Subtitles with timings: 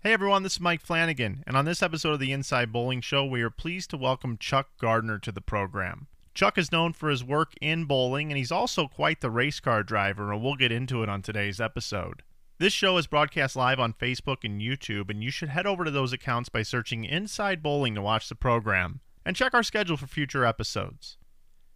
[0.00, 3.24] Hey everyone, this is Mike Flanagan, and on this episode of the Inside Bowling Show,
[3.24, 6.06] we are pleased to welcome Chuck Gardner to the program.
[6.34, 9.82] Chuck is known for his work in bowling, and he's also quite the race car
[9.82, 12.22] driver, and we'll get into it on today's episode.
[12.58, 15.90] This show is broadcast live on Facebook and YouTube, and you should head over to
[15.90, 20.06] those accounts by searching Inside Bowling to watch the program and check our schedule for
[20.06, 21.18] future episodes.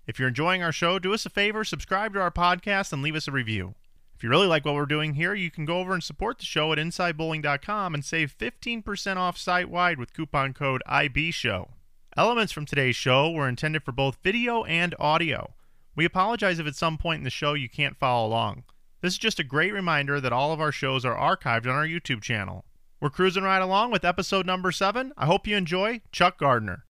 [0.06, 3.16] If you're enjoying our show, do us a favor, subscribe to our podcast, and leave
[3.16, 3.74] us a review.
[4.22, 6.44] If you really like what we're doing here, you can go over and support the
[6.44, 11.70] show at InsideBowling.com and save 15% off site wide with coupon code IBShow.
[12.16, 15.54] Elements from today's show were intended for both video and audio.
[15.96, 18.62] We apologize if at some point in the show you can't follow along.
[19.00, 21.84] This is just a great reminder that all of our shows are archived on our
[21.84, 22.64] YouTube channel.
[23.00, 25.12] We're cruising right along with episode number 7.
[25.16, 26.84] I hope you enjoy Chuck Gardner.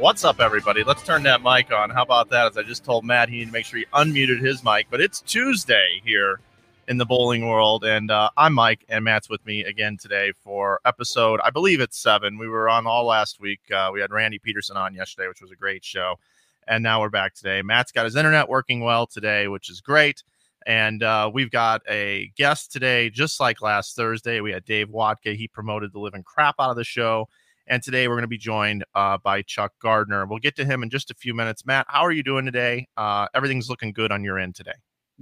[0.00, 0.82] What's up, everybody?
[0.82, 1.90] Let's turn that mic on.
[1.90, 2.46] How about that?
[2.46, 4.86] As I just told Matt, he needed to make sure he unmuted his mic.
[4.90, 6.40] But it's Tuesday here
[6.88, 10.80] in the bowling world, and uh, I'm Mike, and Matt's with me again today for
[10.86, 11.38] episode.
[11.44, 12.38] I believe it's seven.
[12.38, 13.60] We were on all last week.
[13.70, 16.18] Uh, we had Randy Peterson on yesterday, which was a great show,
[16.66, 17.60] and now we're back today.
[17.60, 20.24] Matt's got his internet working well today, which is great.
[20.66, 24.40] And uh, we've got a guest today, just like last Thursday.
[24.40, 25.36] We had Dave Watka.
[25.36, 27.28] He promoted the living crap out of the show.
[27.70, 30.26] And today we're going to be joined uh, by Chuck Gardner.
[30.26, 31.64] We'll get to him in just a few minutes.
[31.64, 32.88] Matt, how are you doing today?
[32.96, 34.72] Uh, everything's looking good on your end today.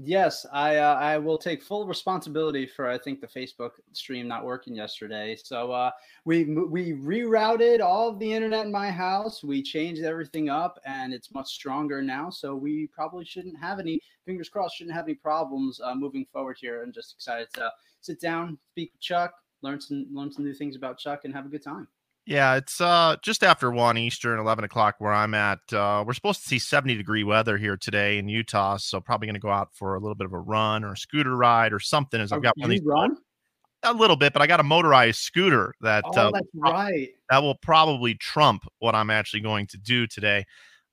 [0.00, 4.44] Yes, I uh, I will take full responsibility for I think the Facebook stream not
[4.44, 5.36] working yesterday.
[5.36, 5.90] So uh,
[6.24, 9.42] we we rerouted all of the internet in my house.
[9.42, 12.30] We changed everything up, and it's much stronger now.
[12.30, 16.56] So we probably shouldn't have any fingers crossed shouldn't have any problems uh, moving forward
[16.58, 16.82] here.
[16.82, 17.70] I'm just excited to
[18.00, 21.44] sit down, speak with Chuck, learn some learn some new things about Chuck, and have
[21.44, 21.88] a good time.
[22.28, 25.60] Yeah, it's uh just after one Eastern, eleven o'clock where I'm at.
[25.72, 29.34] Uh, we're supposed to see 70 degree weather here today in Utah, so probably going
[29.34, 31.80] to go out for a little bit of a run or a scooter ride or
[31.80, 32.20] something.
[32.20, 33.16] As I've got one of these run
[33.82, 37.08] a little bit, but I got a motorized scooter that oh, uh, that's right.
[37.30, 40.44] That will probably trump what I'm actually going to do today.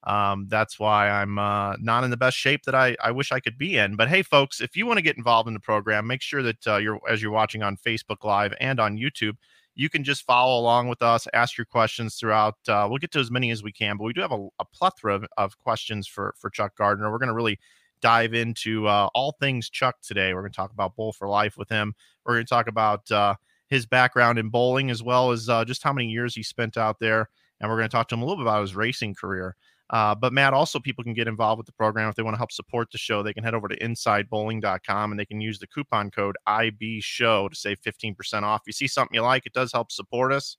[0.04, 3.40] Um, that's why I'm uh, not in the best shape that I, I wish I
[3.40, 3.96] could be in.
[3.96, 6.66] But hey, folks, if you want to get involved in the program, make sure that
[6.66, 9.36] uh, you're as you're watching on Facebook Live and on YouTube
[9.76, 12.54] you can just follow along with us, ask your questions throughout.
[12.66, 14.64] Uh, we'll get to as many as we can, but we do have a, a
[14.64, 17.12] plethora of, of, questions for for Chuck Gardner.
[17.12, 17.58] We're going to really
[18.00, 20.32] dive into uh, all things Chuck today.
[20.34, 21.94] We're going to talk about Bowl for Life with him.
[22.24, 23.34] We're going to talk about uh,
[23.68, 26.98] his background in bowling as well as uh, just how many years he spent out
[26.98, 27.28] there,
[27.60, 29.56] and we're going to talk to him a little bit about his racing career.
[29.90, 32.38] Uh, but Matt, also people can get involved with the program if they want to
[32.38, 33.22] help support the show.
[33.22, 37.48] They can head over to insidebowling.com and they can use the coupon code IB Show
[37.48, 38.62] to save 15% off.
[38.62, 40.56] If you see something you like, it does help support us.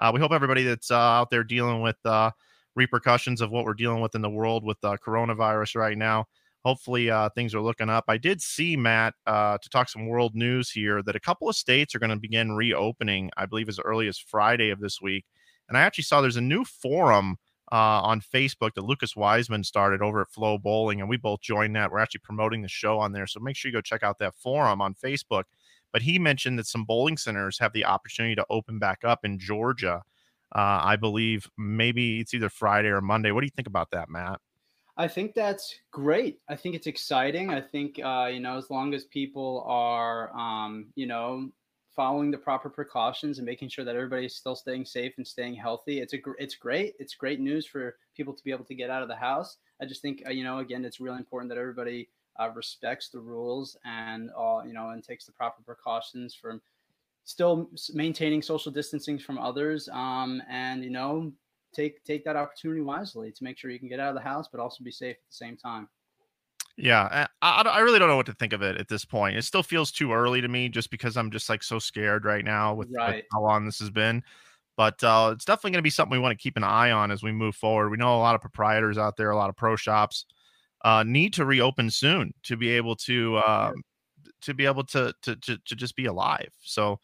[0.00, 2.32] Uh, we hope everybody that's uh, out there dealing with uh,
[2.74, 6.24] repercussions of what we're dealing with in the world with uh, coronavirus right now.
[6.64, 8.04] Hopefully, uh, things are looking up.
[8.08, 11.94] I did see Matt to talk some world news here that a couple of states
[11.94, 13.30] are going to begin reopening.
[13.36, 15.26] I believe as early as Friday of this week,
[15.68, 17.36] and I actually saw there's a new forum
[17.74, 21.74] uh, on Facebook that Lucas Wiseman started over at Flow Bowling, and we both joined
[21.74, 21.90] that.
[21.90, 24.36] We're actually promoting the show on there, so make sure you go check out that
[24.36, 25.42] forum on Facebook.
[25.92, 29.40] But he mentioned that some bowling centers have the opportunity to open back up in
[29.40, 30.02] Georgia.
[30.54, 33.32] Uh, I believe maybe it's either Friday or Monday.
[33.32, 34.40] What do you think about that, Matt?
[34.96, 36.38] I think that's great.
[36.48, 37.50] I think it's exciting.
[37.50, 41.50] I think uh, you know, as long as people are, um, you know,
[41.94, 46.00] following the proper precautions and making sure that everybody's still staying safe and staying healthy.
[46.00, 46.94] It's a it's great.
[46.98, 49.56] It's great news for people to be able to get out of the house.
[49.80, 52.08] I just think uh, you know again it's really important that everybody
[52.40, 56.60] uh, respects the rules and uh, you know and takes the proper precautions from
[57.24, 61.32] still maintaining social distancing from others um, and you know
[61.74, 64.48] take take that opportunity wisely to make sure you can get out of the house
[64.50, 65.88] but also be safe at the same time.
[66.76, 69.36] Yeah, I, I really don't know what to think of it at this point.
[69.36, 72.44] It still feels too early to me, just because I'm just like so scared right
[72.44, 73.16] now with, right.
[73.16, 74.24] with how long this has been.
[74.76, 77.10] but uh, it's definitely going to be something we want to keep an eye on
[77.10, 77.90] as we move forward.
[77.90, 80.26] We know a lot of proprietors out there, a lot of pro shops
[80.84, 83.74] uh, need to reopen soon to be able to um,
[84.42, 86.50] to be able to, to to to just be alive.
[86.62, 86.98] So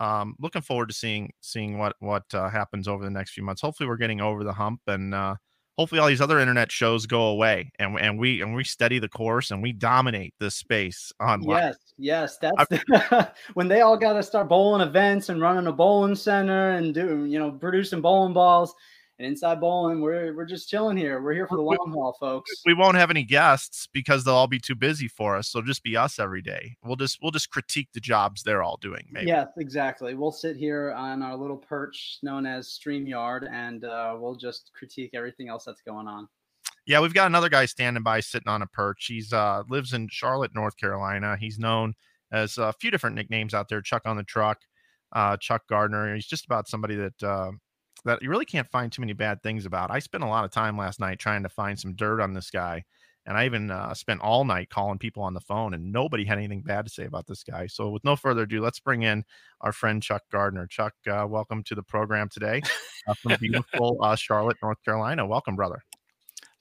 [0.00, 3.62] um, looking forward to seeing seeing what what uh, happens over the next few months.
[3.62, 5.36] Hopefully, we're getting over the hump, and uh,
[5.78, 9.08] hopefully, all these other internet shows go away, and and we and we steady the
[9.08, 11.62] course, and we dominate this space online.
[11.62, 15.72] Yes, yes, that's the, when they all got to start bowling events and running a
[15.72, 18.74] bowling center and doing you know producing bowling balls
[19.22, 21.22] and inside bowling, we're we're just chilling here.
[21.22, 22.50] We're here for the long haul, folks.
[22.66, 25.48] We won't have any guests because they'll all be too busy for us.
[25.48, 26.76] So just be us every day.
[26.84, 29.06] We'll just we'll just critique the jobs they're all doing.
[29.12, 29.28] Maybe.
[29.28, 30.14] Yes, exactly.
[30.14, 35.10] We'll sit here on our little perch known as StreamYard, and uh, we'll just critique
[35.14, 36.28] everything else that's going on.
[36.84, 39.06] Yeah, we've got another guy standing by, sitting on a perch.
[39.06, 41.36] He's uh lives in Charlotte, North Carolina.
[41.38, 41.94] He's known
[42.32, 43.82] as a few different nicknames out there.
[43.82, 44.58] Chuck on the truck,
[45.12, 46.12] uh, Chuck Gardner.
[46.12, 47.52] He's just about somebody that uh,
[48.04, 49.90] that you really can't find too many bad things about.
[49.90, 52.50] I spent a lot of time last night trying to find some dirt on this
[52.50, 52.84] guy.
[53.24, 56.38] And I even uh, spent all night calling people on the phone, and nobody had
[56.38, 57.68] anything bad to say about this guy.
[57.68, 59.22] So, with no further ado, let's bring in
[59.60, 60.66] our friend Chuck Gardner.
[60.66, 62.62] Chuck, uh, welcome to the program today
[63.06, 65.24] uh, from beautiful uh, Charlotte, North Carolina.
[65.24, 65.84] Welcome, brother.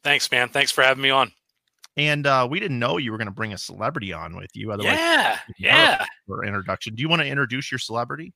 [0.04, 0.50] Thanks, man.
[0.50, 1.32] Thanks for having me on.
[1.98, 4.72] And uh, we didn't know you were going to bring a celebrity on with you.
[4.72, 6.06] Otherwise, yeah, yeah.
[6.28, 8.34] For introduction, do you want to introduce your celebrity?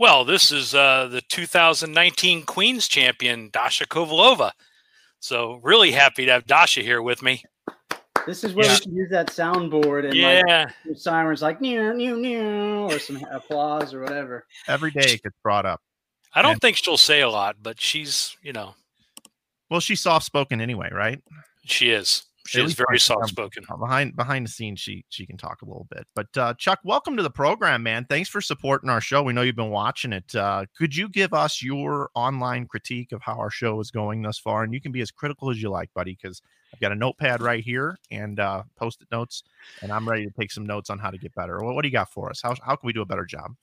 [0.00, 4.52] Well, this is uh, the 2019 Queens champion, Dasha Kovalova.
[5.18, 7.44] So really happy to have Dasha here with me.
[8.26, 8.76] This is where yeah.
[8.76, 10.70] we can use that soundboard and yeah.
[10.86, 14.46] like sirens like new new new or some applause or whatever.
[14.66, 15.82] Every day it gets brought up.
[16.34, 18.76] I don't and, think she'll say a lot, but she's you know.
[19.68, 21.22] Well, she's soft spoken anyway, right?
[21.66, 22.24] She is.
[22.50, 23.64] She is very soft spoken.
[23.78, 26.04] Behind behind the scenes, she she can talk a little bit.
[26.16, 28.06] But uh, Chuck, welcome to the program, man.
[28.08, 29.22] Thanks for supporting our show.
[29.22, 30.34] We know you've been watching it.
[30.34, 34.36] Uh, could you give us your online critique of how our show is going thus
[34.36, 34.64] far?
[34.64, 36.42] And you can be as critical as you like, buddy, because
[36.74, 39.44] I've got a notepad right here and uh, post-it notes,
[39.80, 41.62] and I'm ready to take some notes on how to get better.
[41.62, 42.40] What, what do you got for us?
[42.42, 43.54] How how can we do a better job?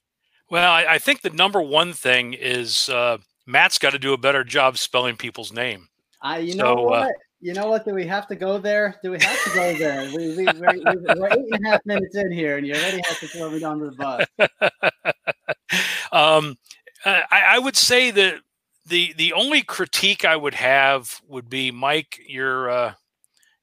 [0.48, 4.18] Well, I, I think the number one thing is uh, Matt's got to do a
[4.18, 5.88] better job spelling people's name.
[6.22, 7.14] I, you so, know uh, what?
[7.40, 7.84] You know what?
[7.84, 8.96] Do we have to go there?
[9.02, 10.10] Do we have to go there?
[10.14, 13.20] We, we, we're, we're, eight and a half minutes in here, and you already have
[13.20, 14.26] to throw me under the bus.
[16.12, 16.56] um,
[17.04, 18.40] I, I, would say that
[18.86, 22.94] the the only critique I would have would be Mike, your uh,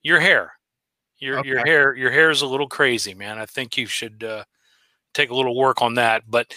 [0.03, 0.53] your hair,
[1.17, 1.49] your okay.
[1.49, 3.37] your hair, your hair is a little crazy, man.
[3.37, 4.45] I think you should uh,
[5.13, 6.23] take a little work on that.
[6.29, 6.55] But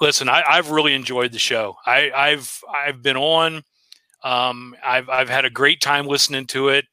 [0.00, 1.76] listen, I, have really enjoyed the show.
[1.84, 3.64] I, I've I've been on
[4.22, 6.86] um, I've I've had a great time listening to it,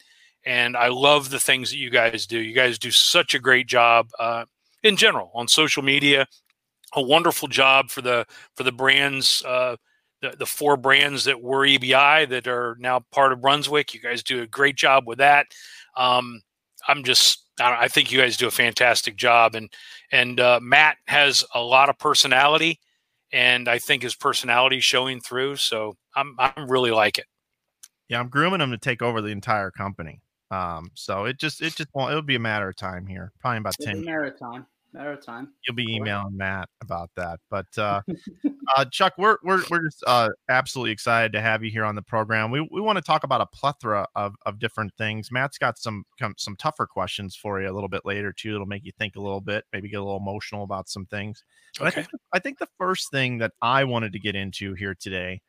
[0.46, 2.40] and I love the things that you guys do.
[2.40, 4.46] You guys do such a great job uh,
[4.84, 6.28] in general on social media.
[6.96, 8.26] A wonderful job for the
[8.56, 9.76] for the brands, uh,
[10.22, 13.94] the the four brands that were EBI that are now part of Brunswick.
[13.94, 15.48] You guys do a great job with that.
[15.98, 16.42] Um,
[16.88, 19.70] I'm just I think you guys do a fantastic job, and
[20.12, 22.80] and uh, Matt has a lot of personality
[23.32, 25.58] and I think his personality showing through.
[25.58, 27.26] So I'm I'm really like it.
[28.10, 30.22] Yeah, I'm grooming him to take over the entire company.
[30.52, 33.58] Um, so it just it just won't it'll be a matter of time here, probably
[33.58, 34.06] about it's ten.
[34.06, 34.66] Matter of time.
[34.96, 35.50] Matter of time.
[35.68, 38.00] You'll be emailing Matt about that, but uh,
[38.78, 42.02] uh, Chuck, we're we're we're just uh, absolutely excited to have you here on the
[42.02, 42.50] program.
[42.50, 45.34] We we want to talk about a plethora of of different things.
[45.34, 46.06] Matt's got some
[46.38, 48.56] some tougher questions for you a little bit later too.
[48.56, 51.44] It'll make you think a little bit, maybe get a little emotional about some things.
[51.78, 52.00] But okay.
[52.00, 55.42] I think I think the first thing that I wanted to get into here today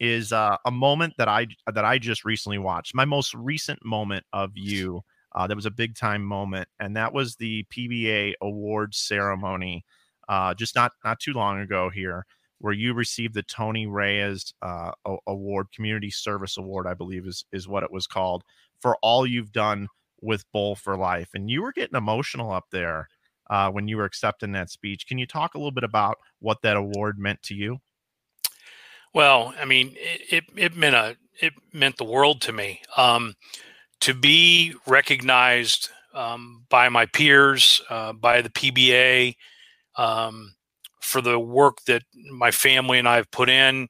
[0.00, 2.94] is uh, a moment that I that I just recently watched.
[2.94, 5.02] My most recent moment of you.
[5.34, 9.84] Uh, that was a big time moment, and that was the PBA awards ceremony,
[10.28, 12.24] uh, just not not too long ago here,
[12.58, 14.92] where you received the Tony Reyes uh,
[15.26, 18.44] Award, Community Service Award, I believe is is what it was called,
[18.80, 19.88] for all you've done
[20.22, 23.08] with Bowl for Life, and you were getting emotional up there
[23.50, 25.06] uh, when you were accepting that speech.
[25.06, 27.80] Can you talk a little bit about what that award meant to you?
[29.12, 32.80] Well, I mean, it, it, it meant a it meant the world to me.
[32.96, 33.34] Um,
[34.04, 39.34] to be recognized um, by my peers, uh, by the PBA,
[39.96, 40.54] um,
[41.00, 43.88] for the work that my family and I have put in,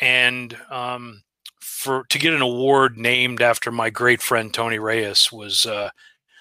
[0.00, 1.22] and um,
[1.60, 5.90] for to get an award named after my great friend Tony Reyes was uh,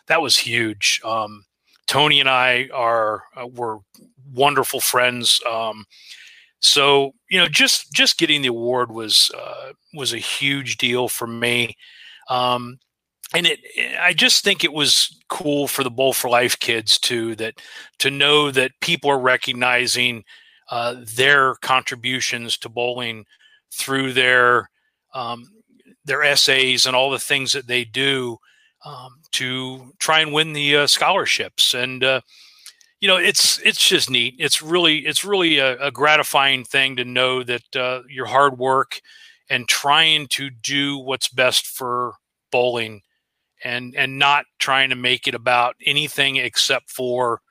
[0.07, 1.00] that was huge.
[1.05, 1.45] Um,
[1.85, 3.81] Tony and I are uh, were
[4.33, 5.39] wonderful friends.
[5.47, 5.85] Um,
[6.59, 11.27] so you know, just just getting the award was uh, was a huge deal for
[11.27, 11.75] me.
[12.31, 12.79] Um,
[13.34, 13.60] and it,
[14.00, 17.62] I just think it was cool for the Bowl for Life kids too that
[18.00, 20.24] to know that people are recognizing
[20.70, 23.25] uh, their contributions to bowling
[23.72, 24.70] through their
[25.13, 25.48] um,
[26.05, 28.38] their essays and all the things that they do
[28.86, 31.74] um, to try and win the uh, scholarships.
[31.74, 32.22] And uh,
[33.01, 34.36] you know, it's it's just neat.
[34.38, 39.01] It's really it's really a, a gratifying thing to know that uh, your hard work
[39.50, 42.13] and trying to do what's best for
[42.51, 43.01] bowling
[43.63, 47.41] and and not trying to make it about anything except for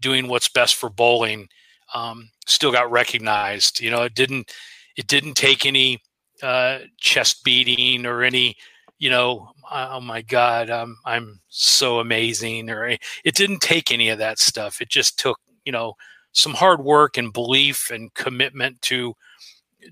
[0.00, 1.48] doing what's best for bowling
[1.94, 3.80] um, still got recognized.
[3.80, 4.52] You know it didn't
[4.96, 6.00] it didn't take any
[6.42, 8.56] uh, chest beating or any
[8.98, 14.18] you know oh my god i'm i'm so amazing or it didn't take any of
[14.18, 14.80] that stuff.
[14.80, 15.94] It just took you know
[16.32, 19.14] some hard work and belief and commitment to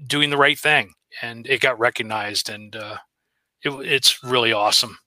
[0.06, 0.92] doing the right thing
[1.22, 2.96] and it got recognized and uh,
[3.62, 4.98] it, it's really awesome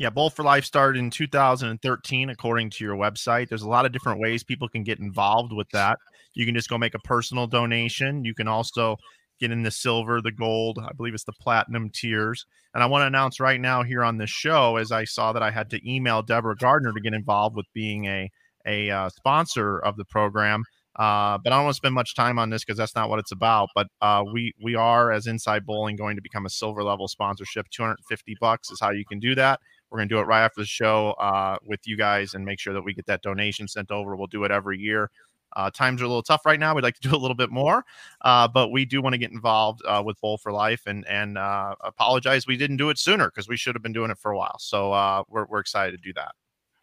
[0.00, 3.50] yeah, Bowl for Life started in 2013, according to your website.
[3.50, 5.98] There's a lot of different ways people can get involved with that.
[6.32, 8.24] You can just go make a personal donation.
[8.24, 8.96] You can also
[9.40, 12.46] get in the silver, the gold, I believe it's the platinum tiers.
[12.72, 15.42] And I want to announce right now here on this show, as I saw that
[15.42, 18.30] I had to email Deborah Gardner to get involved with being a
[18.66, 20.64] a uh, sponsor of the program.
[20.96, 23.18] Uh, but I don't want to spend much time on this because that's not what
[23.18, 23.68] it's about.
[23.74, 27.66] But uh, we we are as Inside Bowling going to become a silver level sponsorship.
[27.70, 29.60] 250 bucks is how you can do that.
[29.90, 32.60] We're going to do it right after the show uh, with you guys and make
[32.60, 34.16] sure that we get that donation sent over.
[34.16, 35.10] We'll do it every year.
[35.56, 36.74] Uh, times are a little tough right now.
[36.74, 37.84] We'd like to do a little bit more,
[38.22, 41.36] uh, but we do want to get involved uh, with Bowl for Life and and
[41.36, 44.30] uh, apologize we didn't do it sooner because we should have been doing it for
[44.30, 44.58] a while.
[44.58, 46.34] So uh, we're we're excited to do that.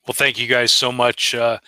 [0.06, 1.34] Well, thank you guys so much.
[1.34, 1.60] Uh,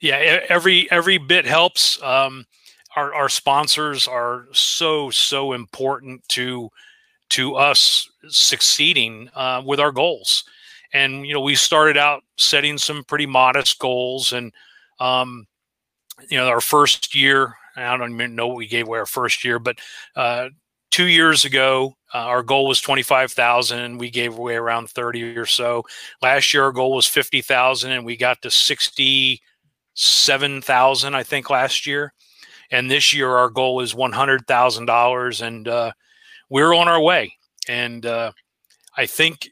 [0.00, 2.00] yeah, every every bit helps.
[2.02, 2.46] Um,
[2.94, 6.70] our our sponsors are so so important to
[7.30, 9.30] to us succeeding
[9.64, 10.44] with our goals
[10.92, 14.52] and you know we started out setting some pretty modest goals and
[15.00, 15.46] um,
[16.30, 19.44] you know our first year i don't even know what we gave away our first
[19.44, 19.78] year but
[20.16, 20.48] uh,
[20.90, 25.44] two years ago uh, our goal was 25000 and we gave away around 30 or
[25.44, 25.84] so.
[26.22, 32.14] Last year our goal was 50000 and we got to 67000 i think last year.
[32.70, 35.92] And this year our goal is $100000 and uh,
[36.48, 37.36] we're on our way.
[37.68, 38.32] And uh,
[38.96, 39.50] i think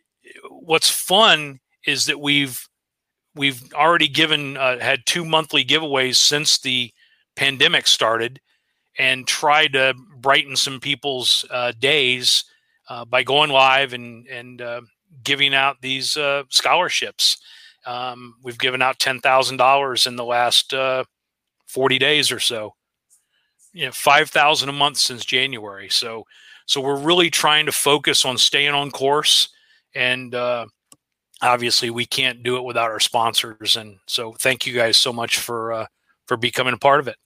[0.65, 2.69] what's fun is that we've
[3.35, 6.93] we've already given uh, had two monthly giveaways since the
[7.37, 8.41] pandemic started
[8.99, 12.45] and tried to brighten some people's uh, days
[12.89, 14.81] uh, by going live and and uh,
[15.23, 17.39] giving out these uh, scholarships.
[17.87, 21.05] Um, we've given out ten thousand dollars in the last uh,
[21.67, 22.75] forty days or so.
[23.73, 25.89] You know, five thousand a month since January.
[25.89, 26.25] So
[26.67, 29.49] so we're really trying to focus on staying on course
[29.95, 30.67] and uh,
[31.43, 33.77] obviously we can't do it without our sponsors.
[33.77, 35.87] And so thank you guys so much for uh,
[36.27, 37.17] for becoming a part of it.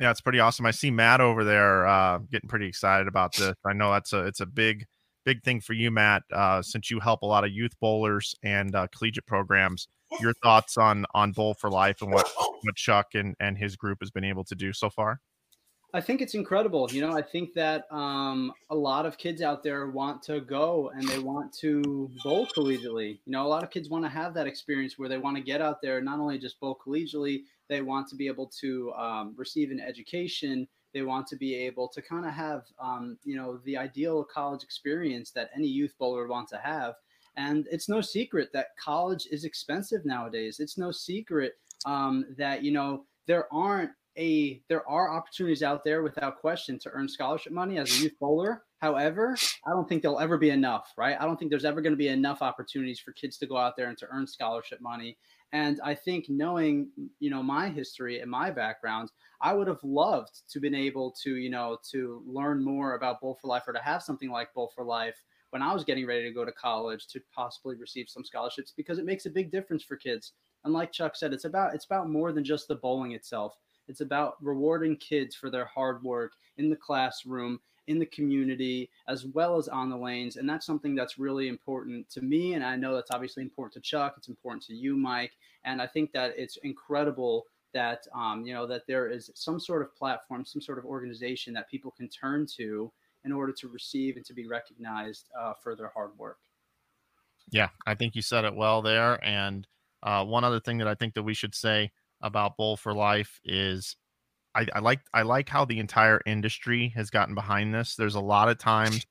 [0.00, 0.66] Yeah, it's pretty awesome.
[0.66, 3.54] I see Matt over there uh, getting pretty excited about this.
[3.64, 4.86] I know that's a it's a big
[5.24, 8.74] big thing for you, Matt, uh, since you help a lot of youth bowlers and
[8.74, 9.88] uh, collegiate programs.
[10.20, 13.98] Your thoughts on on Bowl for Life and what what Chuck and and his group
[14.00, 15.20] has been able to do so far?
[15.94, 16.88] I think it's incredible.
[16.90, 20.90] You know, I think that um, a lot of kids out there want to go
[20.94, 23.18] and they want to bowl collegiately.
[23.26, 25.42] You know, a lot of kids want to have that experience where they want to
[25.42, 29.34] get out there, not only just bowl collegially, they want to be able to um,
[29.36, 30.66] receive an education.
[30.94, 34.62] They want to be able to kind of have, um, you know, the ideal college
[34.62, 36.94] experience that any youth bowler wants to have.
[37.36, 40.58] And it's no secret that college is expensive nowadays.
[40.58, 41.52] It's no secret
[41.84, 46.90] um, that, you know, there aren't a there are opportunities out there without question to
[46.90, 48.64] earn scholarship money as a youth bowler.
[48.78, 51.16] However, I don't think there'll ever be enough, right?
[51.18, 53.76] I don't think there's ever going to be enough opportunities for kids to go out
[53.76, 55.16] there and to earn scholarship money.
[55.52, 56.88] And I think knowing,
[57.20, 61.36] you know, my history and my background, I would have loved to been able to,
[61.36, 64.72] you know, to learn more about Bowl for Life or to have something like Bowl
[64.74, 68.24] for Life when I was getting ready to go to college to possibly receive some
[68.24, 70.32] scholarships because it makes a big difference for kids.
[70.64, 73.54] And like Chuck said, it's about it's about more than just the bowling itself
[73.88, 79.26] it's about rewarding kids for their hard work in the classroom, in the community, as
[79.26, 80.36] well as on the lanes.
[80.36, 82.54] And that's something that's really important to me.
[82.54, 84.14] And I know that's obviously important to Chuck.
[84.16, 85.32] It's important to you, Mike.
[85.64, 89.82] And I think that it's incredible that um, you know that there is some sort
[89.82, 92.92] of platform, some sort of organization that people can turn to
[93.24, 96.38] in order to receive and to be recognized uh, for their hard work.
[97.50, 99.22] Yeah, I think you said it well there.
[99.24, 99.66] And
[100.02, 101.90] uh, one other thing that I think that we should say
[102.22, 103.96] about Bowl for Life is
[104.54, 107.96] I, I, like I like how the entire industry has gotten behind this.
[107.96, 109.06] There's a lot of times,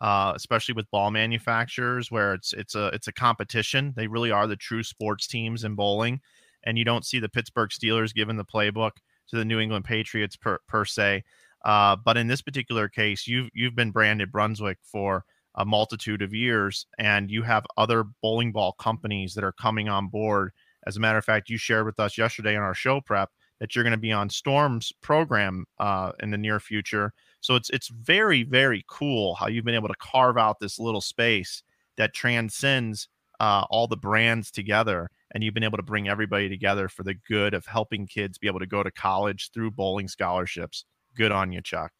[0.00, 3.92] uh, especially with ball manufacturers, where it's it's a it's a competition.
[3.96, 6.20] They really are the true sports teams in bowling,
[6.64, 8.92] and you don't see the Pittsburgh Steelers giving the playbook
[9.28, 11.24] to the New England Patriots per per se.
[11.64, 15.24] Uh, but in this particular case, you've you've been branded Brunswick for
[15.56, 20.08] a multitude of years, and you have other bowling ball companies that are coming on
[20.08, 20.52] board.
[20.86, 23.74] As a matter of fact, you shared with us yesterday in our show prep that
[23.74, 27.12] you're going to be on Storm's program uh, in the near future.
[27.40, 31.00] So it's it's very very cool how you've been able to carve out this little
[31.00, 31.62] space
[31.96, 33.08] that transcends
[33.40, 37.14] uh, all the brands together, and you've been able to bring everybody together for the
[37.28, 40.84] good of helping kids be able to go to college through bowling scholarships.
[41.16, 41.92] Good on you, Chuck.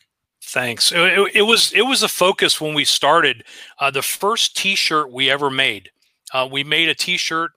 [0.43, 0.93] Thanks.
[0.93, 3.45] It, it, was it was a focus when we started.
[3.79, 5.91] Uh, the first T-shirt we ever made,
[6.33, 7.53] uh, we made a T-shirt,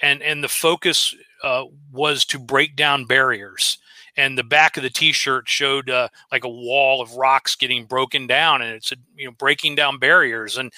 [0.00, 3.78] and and the focus uh, was to break down barriers.
[4.14, 8.26] And the back of the T-shirt showed uh, like a wall of rocks getting broken
[8.26, 10.58] down, and it's you know breaking down barriers.
[10.58, 10.72] And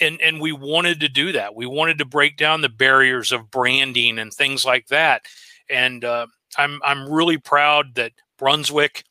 [0.00, 1.54] and and we wanted to do that.
[1.54, 5.22] We wanted to break down the barriers of branding and things like that.
[5.70, 6.26] And uh,
[6.58, 9.04] I'm I'm really proud that Brunswick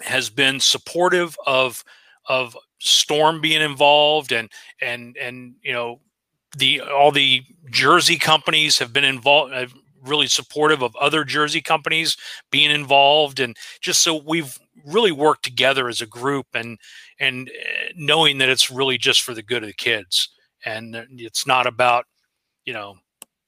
[0.00, 1.84] has been supportive of
[2.26, 4.50] of Storm being involved and
[4.80, 6.00] and and you know
[6.56, 9.66] the all the jersey companies have been involved uh,
[10.02, 12.16] really supportive of other jersey companies
[12.50, 13.40] being involved.
[13.40, 16.78] And just so we've really worked together as a group and
[17.18, 20.28] and uh, knowing that it's really just for the good of the kids.
[20.64, 22.06] And it's not about
[22.64, 22.96] you know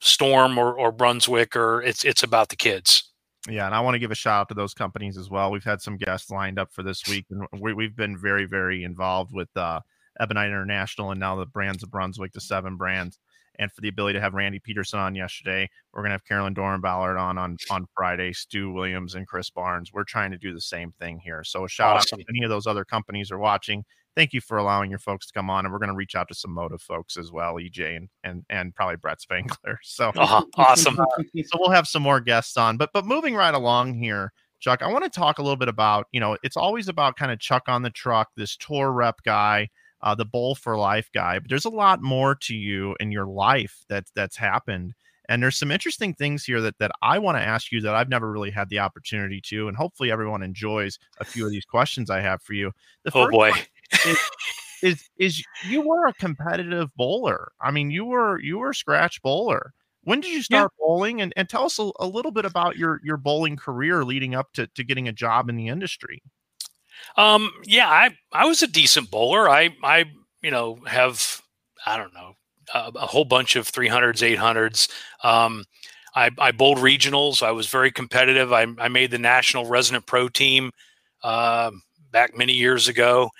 [0.00, 3.10] storm or, or brunswick or it's it's about the kids.
[3.48, 5.50] Yeah, and I want to give a shout out to those companies as well.
[5.50, 8.84] We've had some guests lined up for this week, and we, have been very, very
[8.84, 9.80] involved with uh,
[10.20, 13.18] Ebonite International and now the brands of Brunswick, the seven brands.
[13.56, 16.56] And for the ability to have Randy Peterson on yesterday, we're going to have Carolyn
[16.56, 19.92] Dorin-Ballard on, on on Friday, Stu Williams and Chris Barnes.
[19.92, 21.44] We're trying to do the same thing here.
[21.44, 22.18] So a shout awesome.
[22.18, 25.26] out to any of those other companies are watching thank you for allowing your folks
[25.26, 25.64] to come on.
[25.64, 28.44] And we're going to reach out to some Motiv folks as well, EJ and and,
[28.50, 29.78] and probably Brett Spangler.
[29.82, 30.44] So uh-huh.
[30.56, 30.96] awesome.
[30.96, 32.76] so we'll have some more guests on.
[32.76, 36.06] But but moving right along here, Chuck, I want to talk a little bit about,
[36.12, 39.68] you know, it's always about kind of Chuck on the truck, this tour rep guy.
[40.04, 43.26] Uh, the bowl for life guy, but there's a lot more to you in your
[43.26, 44.92] life that that's happened.
[45.30, 48.10] And there's some interesting things here that that I want to ask you that I've
[48.10, 52.10] never really had the opportunity to, and hopefully everyone enjoys a few of these questions
[52.10, 52.70] I have for you.
[53.04, 53.52] The oh boy,
[54.04, 54.18] is,
[54.82, 57.52] is is you were a competitive bowler.
[57.58, 59.72] I mean, you were you were a scratch bowler.
[60.02, 60.84] When did you start yeah.
[60.84, 61.22] bowling?
[61.22, 64.52] And, and tell us a, a, little bit about your your bowling career leading up
[64.52, 66.22] to, to getting a job in the industry.
[67.16, 69.48] Um, yeah, I I was a decent bowler.
[69.48, 70.06] I I
[70.42, 71.40] you know have
[71.86, 72.34] I don't know
[72.72, 74.88] a, a whole bunch of 300s, 800s.
[75.22, 75.64] Um,
[76.14, 77.42] I, I bowled regionals.
[77.42, 78.52] I was very competitive.
[78.52, 80.70] I, I made the national resident pro team
[81.22, 81.70] uh,
[82.12, 83.30] back many years ago.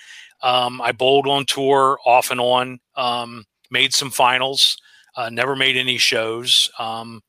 [0.42, 4.76] Um, I bowled on tour off and on, um, made some finals,
[5.16, 6.70] uh, never made any shows.
[6.78, 7.22] Um,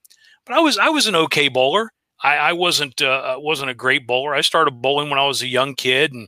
[0.45, 1.91] but I was I was an okay bowler.
[2.23, 4.33] I, I wasn't uh, wasn't a great bowler.
[4.33, 6.27] I started bowling when I was a young kid and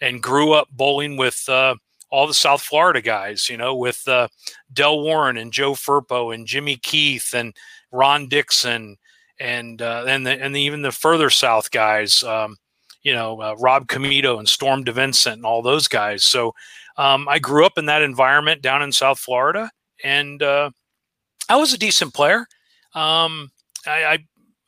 [0.00, 1.74] and grew up bowling with uh,
[2.10, 3.48] all the South Florida guys.
[3.48, 4.28] You know, with uh,
[4.72, 7.54] Del Warren and Joe Firpo and Jimmy Keith and
[7.92, 8.96] Ron Dixon
[9.40, 12.22] and uh, and the, and the, even the further south guys.
[12.22, 12.56] Um,
[13.02, 16.24] you know, uh, Rob Comito and Storm DeVincent and all those guys.
[16.24, 16.54] So
[16.96, 19.70] um, I grew up in that environment down in South Florida,
[20.02, 20.70] and uh,
[21.48, 22.46] I was a decent player.
[22.94, 23.50] Um,
[23.86, 24.18] I, I,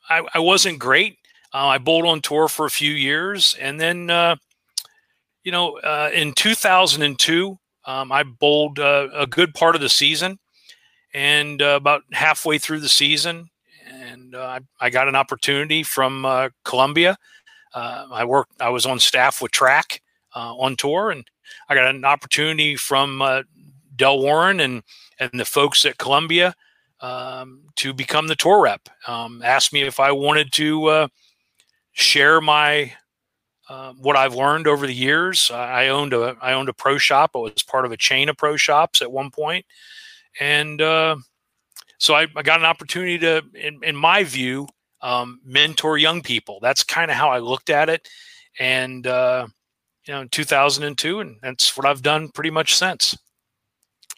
[0.09, 1.17] I wasn't great.
[1.53, 4.35] Uh, I bowled on tour for a few years, and then uh,
[5.43, 10.39] you know, uh, in 2002, um, I bowled uh, a good part of the season,
[11.13, 13.49] and about halfway through the season,
[13.89, 17.17] and I, I got an opportunity from Columbia
[17.77, 18.59] uh, I worked.
[18.59, 20.01] I was on staff with Track
[20.35, 21.25] uh, on tour, and
[21.69, 23.43] I got an opportunity from uh,
[23.95, 24.83] Del Warren and
[25.19, 26.55] and the folks at Columbia
[27.01, 28.89] um, to become the tour rep.
[29.07, 31.07] Um, asked me if I wanted to uh,
[31.93, 32.93] share my
[33.69, 35.51] uh, what I've learned over the years.
[35.51, 37.31] I owned a I owned a pro shop.
[37.35, 39.65] I was part of a chain of pro shops at one point,
[40.39, 41.17] and uh,
[41.99, 44.67] so I, I, got an opportunity to, in, in my view,
[45.01, 46.59] um, mentor young people.
[46.61, 48.07] That's kind of how I looked at it.
[48.59, 49.47] And, uh,
[50.05, 53.17] you know, in 2002, and that's what I've done pretty much since.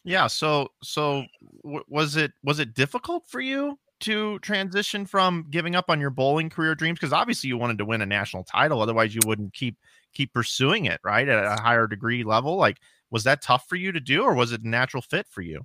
[0.10, 0.26] Yeah.
[0.26, 1.26] So, so
[1.64, 6.10] w- was it, was it difficult for you to transition from giving up on your
[6.10, 6.98] bowling career dreams?
[6.98, 8.82] Cause obviously you wanted to win a national title.
[8.82, 9.78] Otherwise you wouldn't keep,
[10.16, 12.56] keep pursuing it right at a higher degree level.
[12.56, 12.80] Like,
[13.12, 15.62] was that tough for you to do or was it a natural fit for you?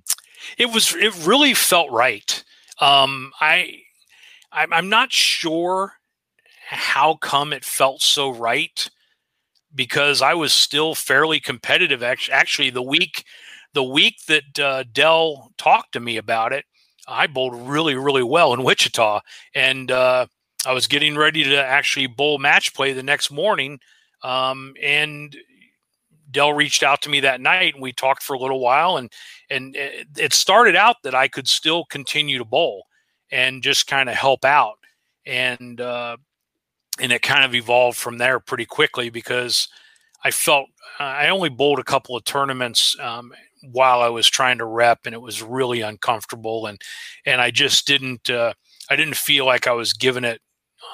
[0.59, 2.43] It was, it really felt right.
[2.79, 3.79] Um, I,
[4.51, 5.93] I'm not sure
[6.69, 8.87] how come it felt so right
[9.73, 12.03] because I was still fairly competitive.
[12.03, 13.25] Actually, the week
[13.75, 16.65] the week that uh, Del talked to me about it,
[17.07, 19.19] I bowled really, really well in Wichita,
[19.53, 20.25] and uh,
[20.65, 23.79] I was getting ready to actually bowl match play the next morning,
[24.23, 25.35] um, and
[26.31, 29.11] Del reached out to me that night, and we talked for a little while, and
[29.51, 32.87] and it started out that I could still continue to bowl
[33.31, 34.77] and just kind of help out,
[35.25, 36.17] and uh,
[36.99, 39.67] and it kind of evolved from there pretty quickly because
[40.23, 43.33] I felt uh, I only bowled a couple of tournaments um,
[43.71, 46.79] while I was trying to rep, and it was really uncomfortable, and
[47.25, 48.53] and I just didn't uh,
[48.89, 50.41] I didn't feel like I was giving it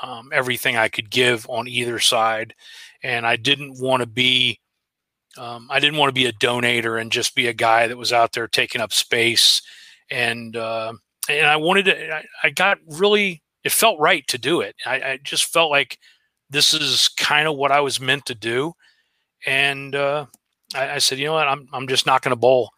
[0.02, 2.54] um, everything I could give on either side,
[3.04, 4.60] and I didn't want to be
[5.38, 8.12] um, I didn't want to be a donator and just be a guy that was
[8.12, 9.62] out there taking up space,
[10.10, 10.94] and uh,
[11.30, 12.16] and I wanted to.
[12.16, 13.42] I, I, got really.
[13.64, 14.76] It felt right to do it.
[14.86, 15.98] I, I just felt like
[16.50, 18.74] this is kind of what I was meant to do,
[19.46, 20.26] and uh,
[20.76, 22.72] I, I, said, you know what, I'm I'm just not going to bowl,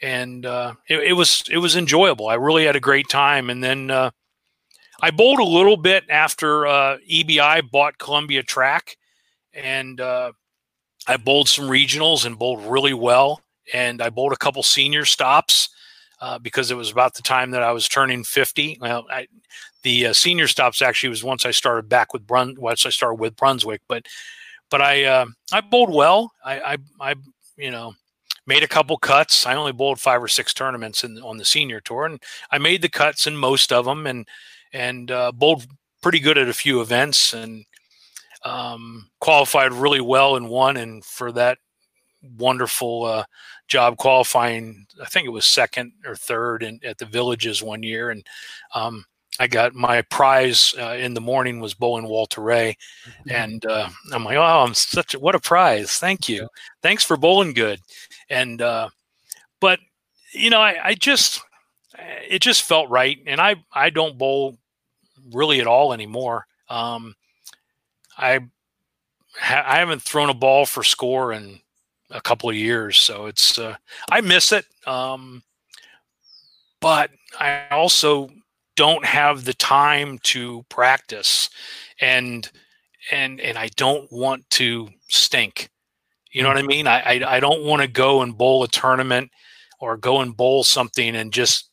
[0.00, 2.28] and uh, it, it, was it was enjoyable.
[2.28, 4.10] I really had a great time, and then uh,
[5.00, 8.96] I bowled a little bit after uh, EBI bought Columbia Track,
[9.52, 10.32] and uh,
[11.06, 13.40] I bowled some regionals and bowled really well,
[13.72, 15.68] and I bowled a couple senior stops.
[16.20, 18.78] Uh, because it was about the time that I was turning 50.
[18.80, 19.26] Well, I,
[19.82, 23.20] the uh, senior stops actually was once I started back with Brun, once I started
[23.20, 24.06] with Brunswick, but
[24.70, 26.32] but I uh, I bowled well.
[26.44, 27.14] I, I, I
[27.56, 27.94] you know
[28.46, 29.46] made a couple cuts.
[29.46, 32.82] I only bowled five or six tournaments in, on the senior tour, and I made
[32.82, 34.26] the cuts in most of them, and
[34.72, 35.66] and uh, bowled
[36.02, 37.64] pretty good at a few events, and
[38.44, 40.76] um, qualified really well in one.
[40.76, 41.58] And for that
[42.36, 43.24] wonderful uh,
[43.68, 48.10] job qualifying, I think it was second or third in, at the villages one year,
[48.10, 48.26] and
[48.74, 49.04] um,
[49.40, 53.30] I got my prize uh, in the morning was bowling Walter Ray, mm-hmm.
[53.30, 55.98] and uh, I'm like, oh, I'm such a, what a prize!
[55.98, 56.48] Thank you,
[56.82, 57.80] thanks for bowling good,
[58.30, 58.88] and uh,
[59.60, 59.80] but
[60.32, 61.40] you know, I, I just
[61.98, 64.58] it just felt right, and I I don't bowl
[65.32, 66.46] really at all anymore.
[66.68, 67.14] Um,
[68.16, 68.40] I
[69.36, 71.58] ha- I haven't thrown a ball for score in
[72.10, 73.76] a couple of years, so it's uh,
[74.10, 74.66] I miss it.
[74.86, 75.42] Um,
[76.80, 78.30] but I also
[78.76, 81.50] don't have the time to practice
[82.00, 82.50] and
[83.10, 85.70] and and I don't want to stink.
[86.32, 86.86] You know what I mean?
[86.86, 89.30] I I, I don't want to go and bowl a tournament
[89.80, 91.70] or go and bowl something and just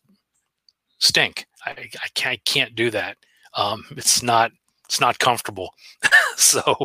[1.00, 1.46] stink.
[1.66, 3.18] I, I can't, I can't do that.
[3.56, 4.52] Um, it's not
[4.86, 5.74] it's not comfortable.
[6.36, 6.76] so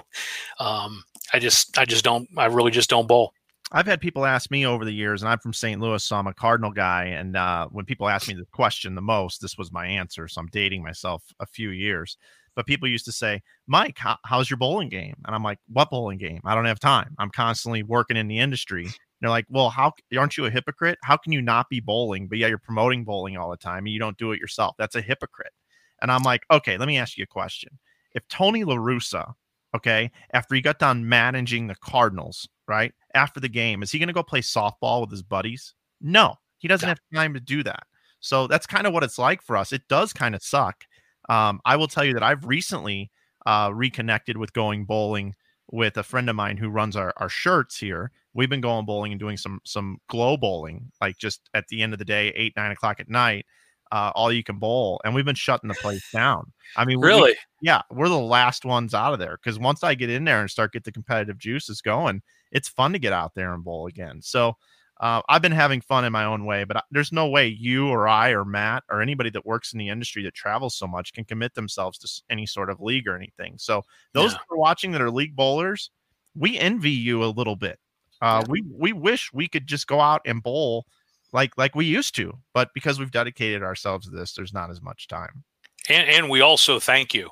[0.60, 1.02] um,
[1.32, 3.32] I just I just don't I really just don't bowl.
[3.72, 5.80] I've had people ask me over the years, and I'm from St.
[5.80, 7.06] Louis, so I'm a Cardinal guy.
[7.06, 10.28] And uh, when people ask me the question the most, this was my answer.
[10.28, 12.16] So I'm dating myself a few years.
[12.54, 15.16] But people used to say, Mike, how, how's your bowling game?
[15.26, 16.40] And I'm like, what bowling game?
[16.44, 17.14] I don't have time.
[17.18, 18.88] I'm constantly working in the industry.
[19.20, 20.98] they're like, well, how aren't you a hypocrite?
[21.02, 22.28] How can you not be bowling?
[22.28, 24.74] But yeah, you're promoting bowling all the time and you don't do it yourself.
[24.78, 25.52] That's a hypocrite.
[26.00, 27.78] And I'm like, okay, let me ask you a question.
[28.14, 29.34] If Tony LaRussa,
[29.74, 32.92] okay, after he got done managing the Cardinals, right?
[33.14, 35.74] After the game, is he going to go play softball with his buddies?
[36.00, 37.84] No, he doesn't have time to do that.
[38.20, 39.72] So that's kind of what it's like for us.
[39.72, 40.84] It does kind of suck.
[41.28, 43.10] Um, I will tell you that I've recently
[43.44, 45.34] uh, reconnected with going bowling
[45.70, 48.10] with a friend of mine who runs our, our shirts here.
[48.34, 51.92] We've been going bowling and doing some some glow bowling, like just at the end
[51.92, 53.46] of the day, eight nine o'clock at night,
[53.92, 56.52] uh, all you can bowl, and we've been shutting the place down.
[56.76, 59.94] I mean, really, we, yeah, we're the last ones out of there because once I
[59.94, 63.34] get in there and start get the competitive juices going, it's fun to get out
[63.34, 64.20] there and bowl again.
[64.22, 64.56] So
[65.00, 68.08] uh, I've been having fun in my own way, but there's no way you or
[68.08, 71.24] I or Matt or anybody that works in the industry that travels so much can
[71.24, 73.54] commit themselves to any sort of league or anything.
[73.58, 73.82] So
[74.14, 74.38] those yeah.
[74.50, 75.90] are watching that are league bowlers,
[76.34, 77.78] we envy you a little bit.
[78.22, 78.50] Uh, yeah.
[78.50, 80.86] We we wish we could just go out and bowl
[81.32, 84.80] like like we used to, but because we've dedicated ourselves to this, there's not as
[84.80, 85.44] much time.
[85.90, 87.30] And, and we also thank you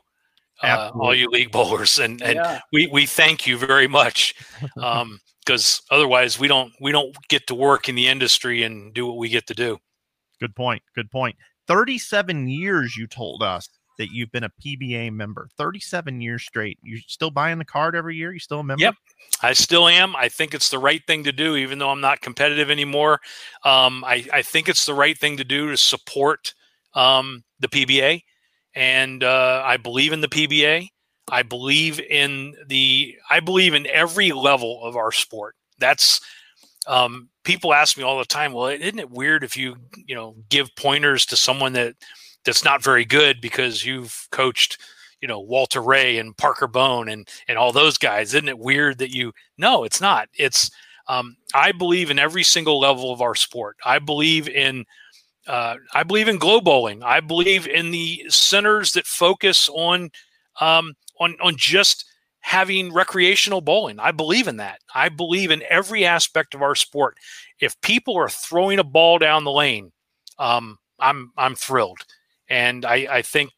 [0.63, 2.61] uh, all you league bowlers, and and yeah.
[2.73, 7.55] we we thank you very much, because um, otherwise we don't we don't get to
[7.55, 9.79] work in the industry and do what we get to do.
[10.41, 10.83] Good point.
[10.95, 11.37] Good point.
[11.67, 15.49] Thirty-seven years, you told us that you've been a PBA member.
[15.59, 16.79] Thirty-seven years straight.
[16.83, 18.33] You still buying the card every year?
[18.33, 18.83] You still a member?
[18.83, 18.95] Yep,
[19.43, 20.15] I still am.
[20.15, 23.21] I think it's the right thing to do, even though I'm not competitive anymore.
[23.65, 26.55] Um, I I think it's the right thing to do to support
[26.95, 28.23] um, the PBA
[28.75, 30.89] and uh, I believe in the PBA.
[31.31, 33.17] I believe in the.
[33.31, 35.57] I believe in every level of our sport.
[35.79, 36.21] That's
[36.87, 38.53] um, people ask me all the time.
[38.53, 41.95] Well, isn't it weird if you you know give pointers to someone that
[42.45, 44.79] that's not very good because you've coached
[45.21, 48.35] you know Walter Ray and Parker Bohn and and all those guys?
[48.35, 49.33] Isn't it weird that you?
[49.57, 50.29] No, it's not.
[50.35, 50.71] It's
[51.09, 53.77] um, I believe in every single level of our sport.
[53.85, 54.85] I believe in
[55.47, 57.03] uh, I believe in glow bowling.
[57.03, 60.11] I believe in the centers that focus on
[60.61, 62.05] um, on on just
[62.41, 63.99] having recreational bowling.
[63.99, 64.81] I believe in that.
[64.95, 67.17] I believe in every aspect of our sport.
[67.59, 69.93] If people are throwing a ball down the lane,
[70.39, 72.01] um, I'm I'm thrilled,
[72.49, 73.51] and I, I think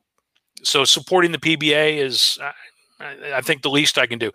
[0.63, 0.85] so.
[0.85, 2.53] Supporting the PBA is, I,
[3.35, 4.31] I think, the least I can do.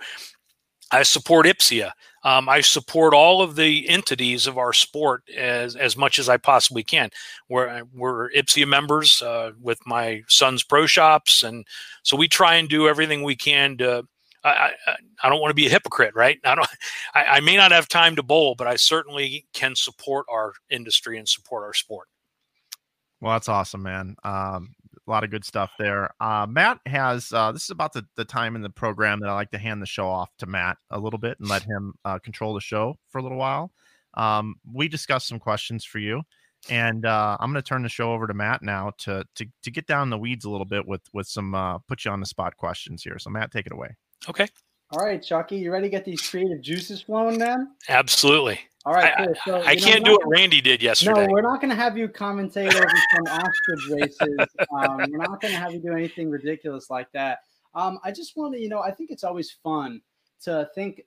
[0.91, 1.91] I support IPSIA.
[2.23, 6.37] Um, I support all of the entities of our sport as as much as I
[6.37, 7.09] possibly can.
[7.49, 11.65] We're we're IPSIA members uh, with my son's pro shops, and
[12.03, 14.03] so we try and do everything we can to.
[14.43, 16.39] I, I, I don't want to be a hypocrite, right?
[16.43, 16.67] I don't.
[17.15, 21.17] I, I may not have time to bowl, but I certainly can support our industry
[21.17, 22.07] and support our sport.
[23.19, 24.15] Well, that's awesome, man.
[24.23, 24.73] Um,
[25.07, 26.09] a lot of good stuff there.
[26.19, 29.33] Uh, Matt has uh, this is about the, the time in the program that I
[29.33, 32.19] like to hand the show off to Matt a little bit and let him uh,
[32.19, 33.71] control the show for a little while.
[34.13, 36.21] Um, we discussed some questions for you,
[36.69, 39.71] and uh, I'm going to turn the show over to Matt now to to to
[39.71, 42.25] get down the weeds a little bit with with some uh, put you on the
[42.25, 43.17] spot questions here.
[43.19, 43.95] So Matt, take it away.
[44.29, 44.47] Okay.
[44.93, 47.69] All right, Chucky, you ready to get these creative juices flowing, man?
[47.87, 48.59] Absolutely.
[48.85, 49.35] All right, I, cool.
[49.45, 51.27] So, I, I can't do what Randy did yesterday.
[51.27, 54.47] No, we're not going to have you commentate over some ostrich races.
[54.75, 57.39] Um, we're not going to have you do anything ridiculous like that.
[57.75, 60.01] Um, I just want to, you know, I think it's always fun
[60.43, 61.03] to think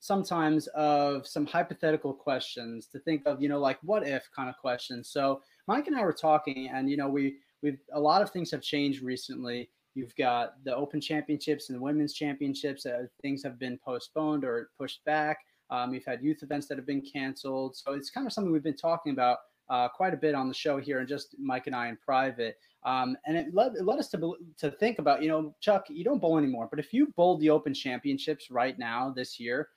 [0.00, 4.56] sometimes of some hypothetical questions, to think of, you know, like what if kind of
[4.56, 5.10] questions.
[5.10, 8.50] So Mike and I were talking, and you know, we we've a lot of things
[8.50, 9.70] have changed recently.
[9.94, 12.86] You've got the Open Championships and the Women's Championships.
[12.86, 15.38] Uh, things have been postponed or pushed back.
[15.72, 17.74] Um, we've had youth events that have been canceled.
[17.76, 19.38] So it's kind of something we've been talking about
[19.70, 22.58] uh, quite a bit on the show here, and just Mike and I in private.
[22.84, 26.04] Um, and it led, it led us to to think about, you know, Chuck, you
[26.04, 29.70] don't bowl anymore, but if you bowled the Open Championships right now this year,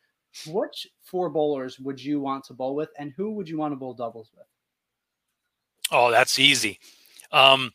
[0.48, 3.78] which four bowlers would you want to bowl with, and who would you want to
[3.78, 4.48] bowl doubles with?
[5.92, 6.80] Oh, that's easy.
[7.32, 7.72] Um,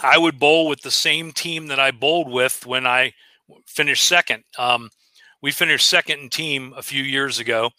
[0.00, 3.12] I would bowl with the same team that I bowled with when I
[3.66, 4.44] finished second.
[4.56, 4.90] Um,
[5.42, 7.70] we finished second in team a few years ago,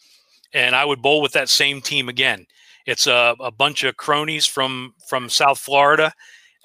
[0.54, 2.46] and I would bowl with that same team again.
[2.86, 6.14] It's a, a bunch of cronies from from South Florida.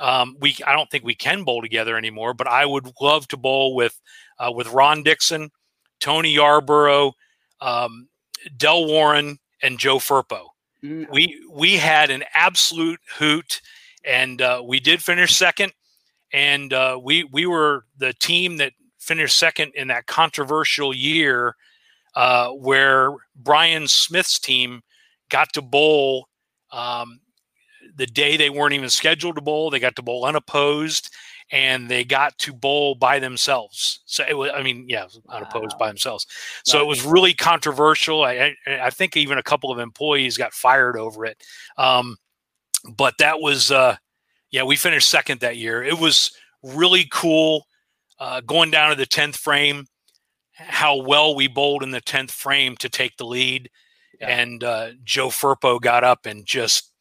[0.01, 3.37] Um, we I don't think we can bowl together anymore, but I would love to
[3.37, 4.01] bowl with
[4.39, 5.51] uh, with Ron Dixon,
[6.01, 7.13] Tony Yarborough,
[7.61, 8.09] um,
[8.57, 10.49] Del Warren, and Joe Firpo.
[10.83, 11.11] Mm.
[11.11, 13.61] We we had an absolute hoot,
[14.05, 15.73] and uh, we did finish second,
[16.33, 18.73] and uh, we we were the team that
[19.07, 21.55] finished second in that controversial year
[22.17, 24.83] uh, where Brian Smith's team
[25.31, 26.29] got to bowl
[26.73, 27.21] um,
[27.97, 29.71] the day they weren't even scheduled to bowl.
[29.71, 31.11] They got to bowl unopposed
[31.53, 34.01] and they got to bowl by themselves.
[34.07, 35.79] So it was, I mean, yeah, unopposed wow.
[35.79, 36.27] by themselves.
[36.65, 38.25] So it was really controversial.
[38.25, 41.41] I, I, I, think even a couple of employees got fired over it.
[41.79, 42.17] Um,
[42.97, 43.97] but that was, uh,
[44.51, 45.85] yeah, we finished second that year.
[45.85, 47.67] It was really cool
[48.19, 49.87] uh, going down to the 10th frame,
[50.53, 53.71] how well we bowled in the 10th frame to take the lead.
[54.21, 54.29] Yeah.
[54.29, 56.93] And uh, Joe Firpo got up and just,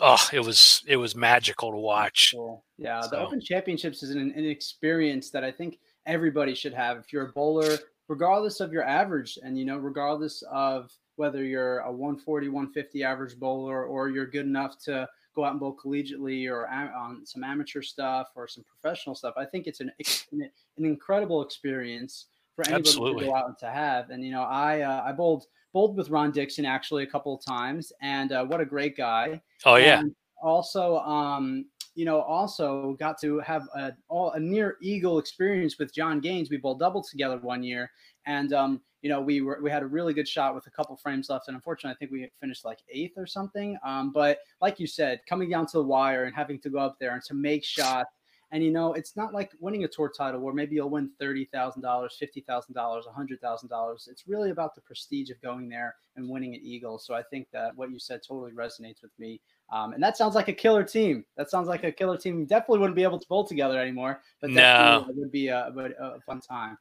[0.00, 2.32] oh, it was it was magical to watch.
[2.34, 2.64] Cool.
[2.76, 3.10] Yeah, so.
[3.10, 6.96] the Open Championships is an, an experience that I think everybody should have.
[6.96, 11.80] If you're a bowler, regardless of your average, and you know, regardless of whether you're
[11.80, 16.50] a 140, 150 average bowler or you're good enough to go out and bowl collegiately
[16.50, 19.34] or on some amateur stuff or some professional stuff.
[19.36, 19.90] I think it's an
[20.32, 23.24] an incredible experience for anybody Absolutely.
[23.24, 24.10] to go out and to have.
[24.10, 27.44] And you know, I uh, I bowled bowled with Ron Dixon actually a couple of
[27.44, 29.40] times, and uh, what a great guy.
[29.64, 30.00] Oh yeah.
[30.00, 35.78] And also, um, you know, also got to have a, all, a near eagle experience
[35.78, 36.50] with John Gaines.
[36.50, 37.90] We bowled double together one year,
[38.26, 40.96] and um, you know, we were we had a really good shot with a couple
[40.96, 43.78] frames left, and unfortunately, I think we finished like eighth or something.
[43.84, 46.96] Um, but like you said, coming down to the wire and having to go up
[46.98, 48.10] there and to make shots,
[48.50, 51.44] and you know, it's not like winning a tour title where maybe you'll win thirty
[51.52, 54.08] thousand dollars, fifty thousand dollars, a hundred thousand dollars.
[54.10, 56.98] It's really about the prestige of going there and winning an Eagle.
[56.98, 59.40] So I think that what you said totally resonates with me.
[59.70, 61.24] Um, and that sounds like a killer team.
[61.36, 62.46] That sounds like a killer team.
[62.46, 65.04] Definitely wouldn't be able to bowl together anymore, but no.
[65.08, 65.68] it would be a,
[66.00, 66.78] a fun time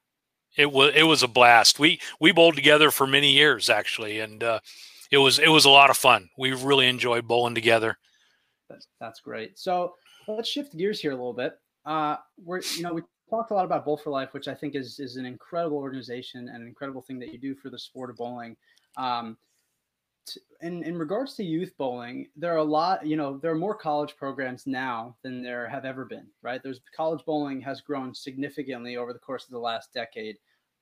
[0.58, 1.80] it was it was a blast.
[1.80, 4.60] We we bowled together for many years actually, and uh,
[5.12, 6.30] it was it was a lot of fun.
[6.38, 7.98] We really enjoyed bowling together.
[8.70, 9.58] That's, that's great.
[9.58, 9.96] So
[10.28, 11.54] let's shift gears here a little bit.
[11.86, 14.76] Uh, we're you know we talked a lot about Bowl for Life, which I think
[14.76, 18.10] is is an incredible organization and an incredible thing that you do for the sport
[18.10, 18.58] of bowling.
[18.98, 19.38] Um,
[20.62, 23.06] in in regards to youth bowling, there are a lot.
[23.06, 26.28] You know, there are more college programs now than there have ever been.
[26.42, 26.62] Right?
[26.62, 30.38] There's college bowling has grown significantly over the course of the last decade.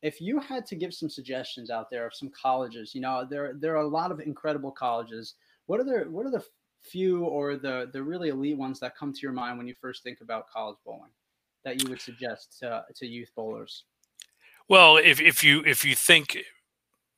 [0.06, 3.54] If you had to give some suggestions out there of some colleges, you know, there
[3.54, 5.36] there are a lot of incredible colleges.
[5.66, 6.44] What are the what are the
[6.82, 10.04] few or the the really elite ones that come to your mind when you first
[10.04, 11.12] think about college bowling?
[11.66, 13.84] that you would suggest to, to youth bowlers?
[14.70, 16.38] Well, if, if you if you think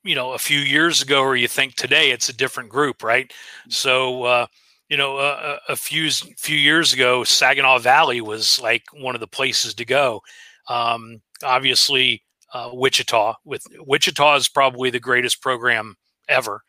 [0.02, 3.28] you know a few years ago or you think today it's a different group right
[3.28, 3.70] mm-hmm.
[3.70, 4.46] so uh,
[4.88, 9.26] you know a, a, few few years ago saginaw valley was like one of the
[9.26, 10.22] places to go
[10.68, 12.22] um, obviously
[12.54, 15.96] uh, wichita with wichita is probably the greatest program
[16.28, 16.62] ever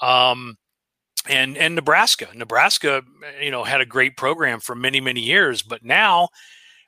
[0.00, 0.56] um,
[1.28, 3.02] and and nebraska nebraska
[3.40, 6.28] you know had a great program for many many years but now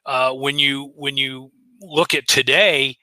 [0.07, 2.97] uh, when you when you look at today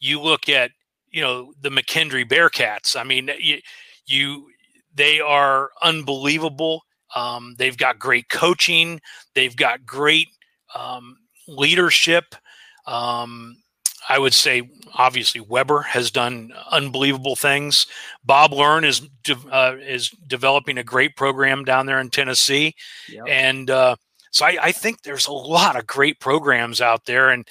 [0.00, 0.70] you look at
[1.10, 2.98] you know the McKendree Bearcats.
[2.98, 3.58] I mean, you,
[4.06, 4.46] you
[4.94, 6.82] they are unbelievable.
[7.14, 9.00] Um, they've got great coaching.
[9.34, 10.28] They've got great
[10.74, 11.16] um,
[11.48, 12.34] leadership.
[12.86, 13.56] Um,
[14.08, 17.86] I would say, obviously, Webber has done unbelievable things.
[18.24, 22.74] Bob Learn is de- uh, is developing a great program down there in Tennessee,
[23.08, 23.24] yep.
[23.28, 23.96] and uh,
[24.30, 27.30] so I, I, think there's a lot of great programs out there.
[27.30, 27.46] And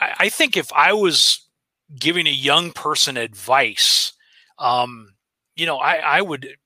[0.00, 1.46] I, I think if I was
[1.98, 4.12] giving a young person advice,
[4.58, 5.14] um,
[5.56, 6.56] you know, I, I would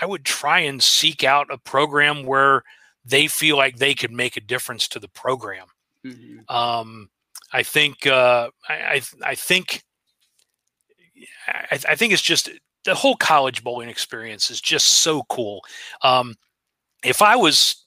[0.00, 2.62] I would try and seek out a program where
[3.04, 5.66] they feel like they could make a difference to the program.
[6.04, 6.54] Mm-hmm.
[6.54, 7.10] Um,
[7.52, 9.82] I think uh, I, I, I think
[11.46, 12.48] I, I, think it's just
[12.84, 15.62] the whole college bowling experience is just so cool.
[16.02, 16.34] Um,
[17.04, 17.84] if I was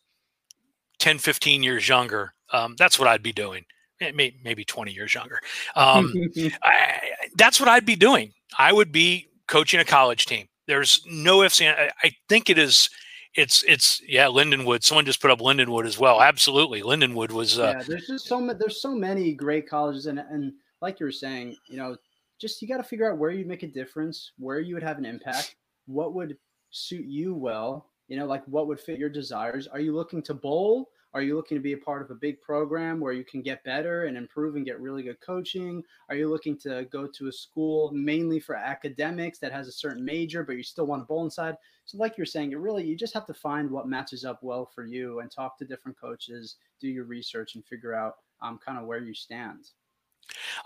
[0.99, 3.65] 10, 15 years younger, um, that's what I'd be doing.
[4.01, 5.39] Maybe 20 years younger.
[5.75, 6.13] Um,
[6.63, 6.99] I,
[7.37, 8.31] that's what I'd be doing.
[8.57, 10.47] I would be coaching a college team.
[10.67, 11.61] There's no ifs.
[11.61, 12.89] I, I think it is.
[13.35, 14.25] It's it's yeah.
[14.25, 14.83] Lindenwood.
[14.83, 16.21] Someone just put up Lindenwood as well.
[16.21, 17.59] Absolutely, Lindenwood was.
[17.59, 18.57] Uh, yeah, there's just so many.
[18.57, 21.97] There's so many great colleges, and and like you were saying, you know,
[22.39, 24.97] just you got to figure out where you make a difference, where you would have
[24.97, 26.37] an impact, what would
[26.71, 27.89] suit you well.
[28.07, 29.67] You know, like what would fit your desires.
[29.67, 30.89] Are you looking to bowl?
[31.15, 33.63] Are you looking to be a part of a big program where you can get
[33.63, 35.81] better and improve and get really good coaching?
[36.09, 40.03] Are you looking to go to a school mainly for academics that has a certain
[40.03, 41.55] major, but you still want to bowl inside?
[41.85, 44.65] So, like you're saying, it really you just have to find what matches up well
[44.65, 48.77] for you and talk to different coaches, do your research, and figure out um, kind
[48.77, 49.69] of where you stand.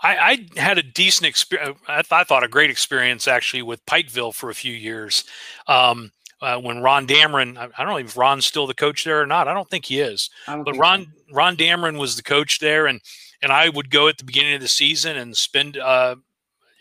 [0.02, 1.78] I, I, had a decent experience.
[1.86, 5.22] I, th- I, thought a great experience actually with Pikeville for a few years.
[5.68, 6.10] Um,
[6.42, 9.26] uh, when Ron Dameron, I, I, don't know if Ron's still the coach there or
[9.26, 9.48] not.
[9.48, 10.30] I don't think he is.
[10.46, 11.34] But Ron so.
[11.34, 13.00] Ron Dameron was the coach there, and
[13.42, 16.16] and I would go at the beginning of the season and spend uh,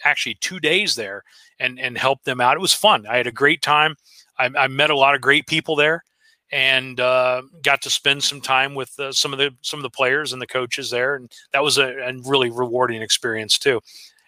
[0.04, 1.24] actually two days there
[1.60, 2.56] and and help them out.
[2.56, 3.06] It was fun.
[3.08, 3.96] I had a great time.
[4.38, 6.04] I, I met a lot of great people there,
[6.52, 9.90] and uh, got to spend some time with uh, some of the some of the
[9.90, 13.82] players and the coaches there, and that was a, a really rewarding experience too.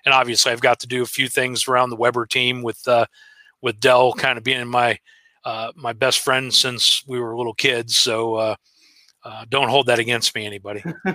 [0.05, 3.05] And obviously, I've got to do a few things around the Webber team with uh,
[3.61, 4.99] with Del kind of being in my
[5.43, 7.97] uh, my best friend since we were little kids.
[7.97, 8.55] So uh,
[9.23, 10.83] uh, don't hold that against me, anybody.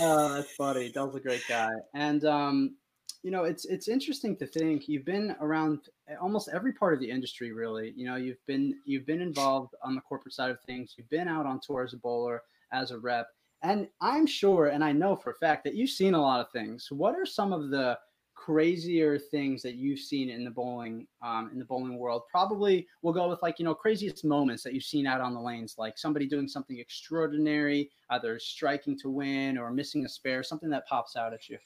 [0.00, 0.92] oh, that's funny.
[0.94, 2.76] A great guy, and um,
[3.22, 5.88] you know it's it's interesting to think you've been around
[6.20, 7.52] almost every part of the industry.
[7.52, 10.94] Really, you know you've been you've been involved on the corporate side of things.
[10.96, 13.26] You've been out on tour as a bowler, as a rep,
[13.62, 16.50] and I'm sure, and I know for a fact that you've seen a lot of
[16.50, 16.88] things.
[16.90, 17.98] What are some of the
[18.40, 23.12] crazier things that you've seen in the bowling um, in the bowling world probably we'll
[23.12, 25.98] go with like you know craziest moments that you've seen out on the lanes like
[25.98, 31.16] somebody doing something extraordinary either striking to win or missing a spare something that pops
[31.16, 31.58] out at you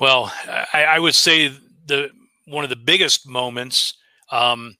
[0.00, 0.32] well
[0.72, 1.52] i, I would say
[1.86, 2.10] the
[2.46, 3.94] one of the biggest moments
[4.32, 4.76] um,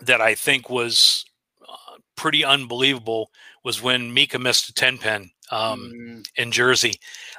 [0.00, 1.24] that i think was
[1.62, 3.30] uh, pretty unbelievable
[3.62, 6.26] was when mika missed a 10 pin um, mm.
[6.34, 6.94] in jersey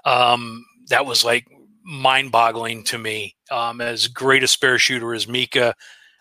[0.05, 1.45] um, that was like
[1.88, 3.36] mind boggling to me.
[3.50, 5.73] Um, as great a spare shooter as Mika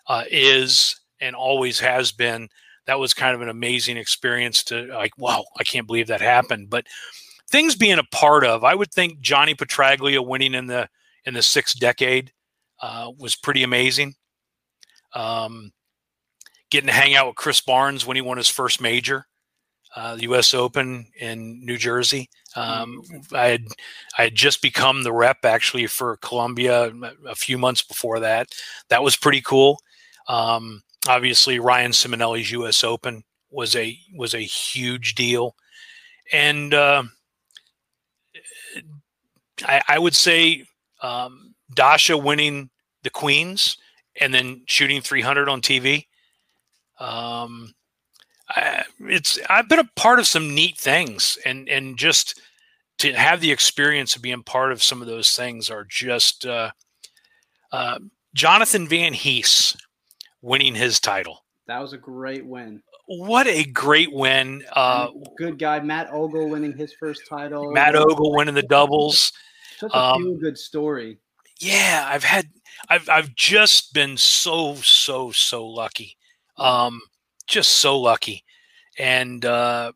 [0.07, 2.47] uh, is and always has been,
[2.85, 6.69] that was kind of an amazing experience to like, wow, I can't believe that happened.
[6.69, 6.87] But
[7.51, 10.87] things being a part of, I would think Johnny Petraglia winning in the
[11.25, 12.31] in the sixth decade
[12.81, 14.15] uh, was pretty amazing.
[15.13, 15.73] Um,
[16.71, 19.25] getting to hang out with Chris Barnes when he won his first major
[19.97, 20.53] uh, the U.S.
[20.53, 22.29] Open in New Jersey.
[22.55, 23.35] Um, mm-hmm.
[23.35, 23.65] I had
[24.15, 26.91] I had just become the rep actually for Columbia
[27.27, 28.49] a few months before that.
[28.89, 29.79] That was pretty cool.
[30.27, 32.83] Um, obviously, Ryan Ciminelli's U.S.
[32.83, 35.55] Open was a was a huge deal,
[36.31, 37.01] and uh,
[39.65, 40.63] I, I, would say
[41.01, 42.69] um, Dasha winning
[43.01, 43.77] the Queens
[44.21, 46.05] and then shooting 300 on TV.
[46.99, 47.73] Um,
[48.49, 52.41] I, it's I've been a part of some neat things, and and just
[52.99, 56.71] to have the experience of being part of some of those things are just uh,
[57.71, 57.99] uh,
[58.33, 59.75] Jonathan Van Hees
[60.41, 61.43] winning his title.
[61.67, 62.81] That was a great win.
[63.07, 64.63] What a great win!
[64.73, 67.71] Uh, good guy, Matt Ogle winning his first title.
[67.71, 69.31] Matt Ogle winning the doubles.
[69.77, 71.19] Such a um, good story.
[71.59, 72.47] Yeah, I've had,
[72.89, 76.17] I've, I've just been so, so, so lucky.
[76.57, 77.01] Um,
[77.47, 78.43] just so lucky,
[78.99, 79.91] and uh,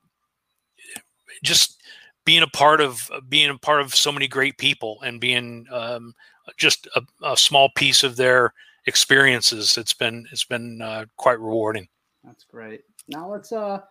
[1.44, 1.82] just
[2.26, 6.14] being a part of being a part of so many great people and being um,
[6.58, 8.54] just a, a, small piece of their
[8.86, 9.78] experiences.
[9.78, 11.88] It's been it's been uh, quite rewarding.
[12.24, 12.82] That's great.
[13.08, 13.82] Now let's uh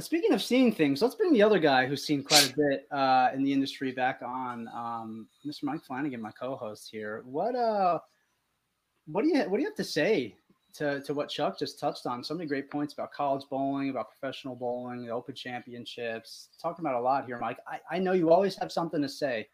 [0.00, 3.30] speaking of seeing things, let's bring the other guy who's seen quite a bit uh,
[3.34, 5.64] in the industry back on, um, Mr.
[5.64, 7.22] Mike Flanagan, my co-host here.
[7.24, 7.98] What uh,
[9.06, 10.36] what do you what do you have to say
[10.78, 12.24] to to what Chuck just touched on?
[12.24, 16.48] So many great points about college bowling, about professional bowling, the Open Championships.
[16.60, 17.58] Talking about a lot here, Mike.
[17.66, 19.48] I, I know you always have something to say.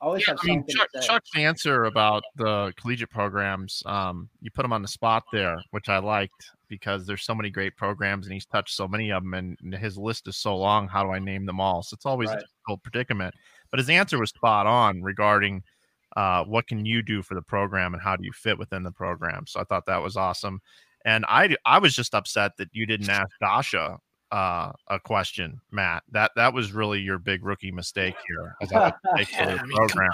[0.00, 4.64] Always yeah, have I mean, Chuck, Chuck's answer about the collegiate programs, um, you put
[4.64, 8.32] him on the spot there, which I liked because there's so many great programs and
[8.32, 10.86] he's touched so many of them, and his list is so long.
[10.86, 11.82] How do I name them all?
[11.82, 12.38] So it's always right.
[12.38, 13.34] a difficult predicament.
[13.70, 15.64] But his answer was spot on regarding
[16.16, 18.92] uh, what can you do for the program and how do you fit within the
[18.92, 19.46] program.
[19.46, 20.60] So I thought that was awesome.
[21.04, 23.98] And I I was just upset that you didn't ask Dasha
[24.30, 26.02] uh, a question, Matt.
[26.10, 28.56] That that was really your big rookie mistake here.
[28.70, 30.10] yeah, I mean, program.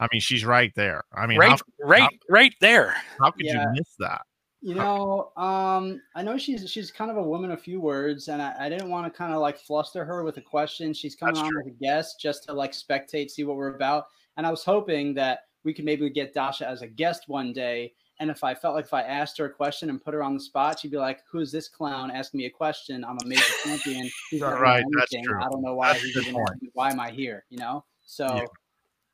[0.00, 1.04] I mean, she's right there.
[1.14, 2.96] I mean, right, how, right, how, right there.
[3.20, 3.62] How could yeah.
[3.62, 4.22] you miss that?
[4.62, 8.42] You know, um, I know she's she's kind of a woman of few words, and
[8.42, 10.92] I, I didn't want to kind of like fluster her with a question.
[10.92, 11.62] She's coming That's on true.
[11.64, 14.06] with a guest just to like spectate, see what we're about.
[14.36, 17.92] And I was hoping that we could maybe get Dasha as a guest one day
[18.18, 20.34] and if I felt like if I asked her a question and put her on
[20.34, 23.04] the spot, she'd be like, "Who's this clown asking me a question?
[23.04, 24.10] I'm a major champion.
[24.30, 24.84] He's not right.
[24.96, 25.40] That's true.
[25.40, 25.94] I don't know why.
[25.94, 27.44] he's even, why am I here?
[27.50, 28.46] You know." So, yeah.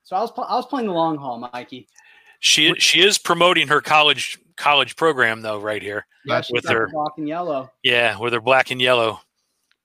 [0.05, 1.89] so I was I was playing the long haul, Mikey.
[2.41, 6.07] She she is promoting her college college program though, right here.
[6.25, 7.71] Yeah, with her black and yellow.
[7.83, 9.21] Yeah, with her black and yellow.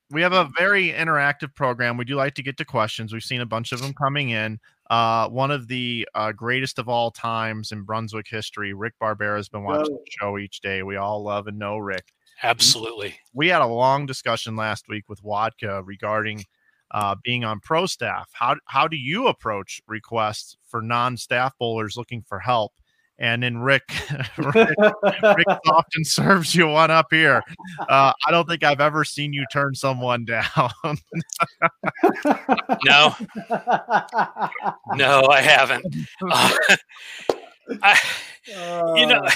[0.09, 1.97] We have a very interactive program.
[1.97, 3.11] We do like to get to questions.
[3.11, 4.59] We've seen a bunch of them coming in.
[4.89, 8.73] Uh, one of the uh, greatest of all times in Brunswick history.
[8.73, 10.83] Rick Barbera has been watching the show each day.
[10.83, 12.13] We all love and know Rick.
[12.41, 13.15] Absolutely.
[13.33, 16.45] We had a long discussion last week with Wadka regarding
[16.91, 18.29] uh, being on pro staff.
[18.33, 22.73] How how do you approach requests for non-staff bowlers looking for help?
[23.19, 23.91] And then Rick,
[24.37, 27.41] Rick, Rick often serves you one up here.
[27.79, 30.71] Uh, I don't think I've ever seen you turn someone down.
[32.85, 33.15] no,
[34.95, 35.95] no, I haven't.
[36.21, 36.57] Uh,
[37.83, 37.99] I,
[38.95, 39.21] you know.
[39.23, 39.31] Uh,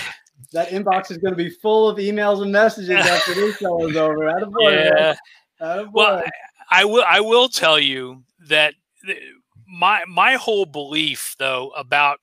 [0.54, 3.96] that inbox is going to be full of emails and messages after this show is
[3.96, 4.26] over.
[4.26, 5.16] Attaboy, yeah.
[5.62, 5.92] Attaboy.
[5.94, 6.24] Well,
[6.70, 7.06] I will.
[7.08, 8.74] I will tell you that
[9.66, 12.20] my my whole belief, though, about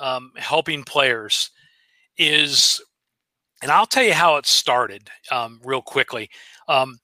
[0.00, 1.50] um, helping players
[2.16, 2.80] is,
[3.62, 6.30] and I'll tell you how it started um, real quickly.
[6.68, 6.98] Um,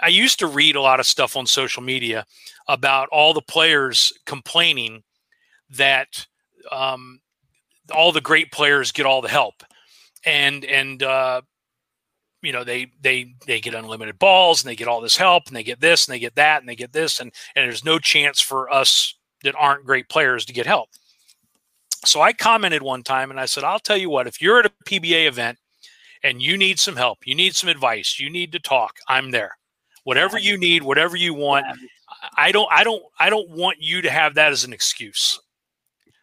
[0.00, 2.24] I used to read a lot of stuff on social media
[2.68, 5.02] about all the players complaining
[5.70, 6.26] that
[6.70, 7.20] um,
[7.92, 9.64] all the great players get all the help,
[10.24, 11.40] and and uh,
[12.42, 15.56] you know they they they get unlimited balls and they get all this help and
[15.56, 17.98] they get this and they get that and they get this and and there's no
[17.98, 20.88] chance for us that aren't great players to get help.
[22.04, 24.66] So I commented one time and I said, I'll tell you what, if you're at
[24.66, 25.58] a PBA event
[26.22, 29.56] and you need some help, you need some advice, you need to talk, I'm there.
[30.04, 31.64] Whatever you need, whatever you want,
[32.36, 35.40] I don't I don't I don't want you to have that as an excuse.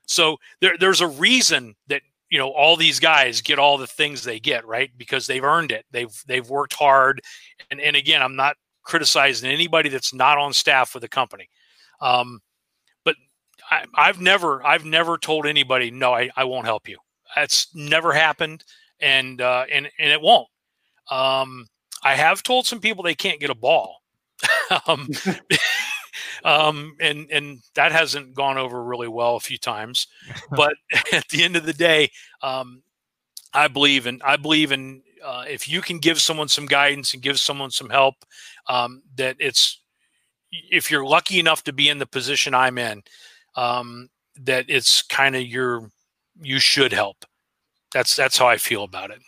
[0.05, 4.23] So there, there's a reason that you know all these guys get all the things
[4.23, 4.91] they get, right?
[4.97, 5.85] Because they've earned it.
[5.91, 7.21] They've they've worked hard.
[7.71, 11.49] And and again, I'm not criticizing anybody that's not on staff with the company.
[12.01, 12.41] Um,
[13.71, 16.97] I, have never I've never told anybody no I, I won't help you.
[17.35, 18.63] That's never happened,
[18.99, 20.47] and uh, and and it won't.
[21.09, 21.67] Um,
[22.03, 24.01] I have told some people they can't get a ball,
[24.87, 25.09] um,
[26.43, 30.07] um, and and that hasn't gone over really well a few times.
[30.51, 30.73] But
[31.13, 32.11] at the end of the day,
[32.41, 32.83] um,
[33.53, 37.23] I believe in I believe in uh, if you can give someone some guidance and
[37.23, 38.15] give someone some help,
[38.67, 39.81] um, that it's
[40.51, 43.03] if you're lucky enough to be in the position I'm in,
[43.55, 44.09] um,
[44.41, 45.89] that it's kind of your
[46.41, 47.25] you should help.
[47.93, 49.21] That's that's how I feel about it.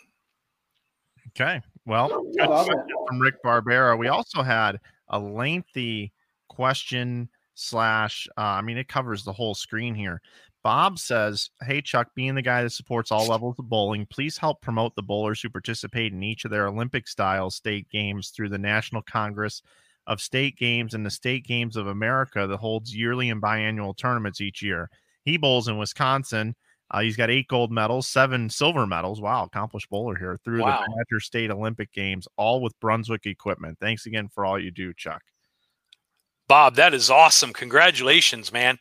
[1.30, 1.60] Okay.
[1.86, 3.98] Well, from Rick Barbera.
[3.98, 6.12] We also had a lengthy
[6.48, 8.26] question slash.
[8.38, 10.20] Uh, I mean, it covers the whole screen here.
[10.62, 14.62] Bob says, Hey, Chuck, being the guy that supports all levels of bowling, please help
[14.62, 18.56] promote the bowlers who participate in each of their Olympic style state games through the
[18.56, 19.60] National Congress
[20.06, 24.40] of state games and the state games of America that holds yearly and biannual tournaments
[24.40, 24.90] each year.
[25.24, 26.54] He bowls in Wisconsin.
[26.90, 29.20] Uh, he's got eight gold medals, seven silver medals.
[29.20, 30.84] Wow, accomplished bowler here through Wow.
[30.86, 33.78] the Badger State Olympic Games, all with Brunswick equipment.
[33.80, 35.22] Thanks again for all you do, Chuck.
[36.46, 37.52] Bob, that is awesome.
[37.54, 38.78] Congratulations, man.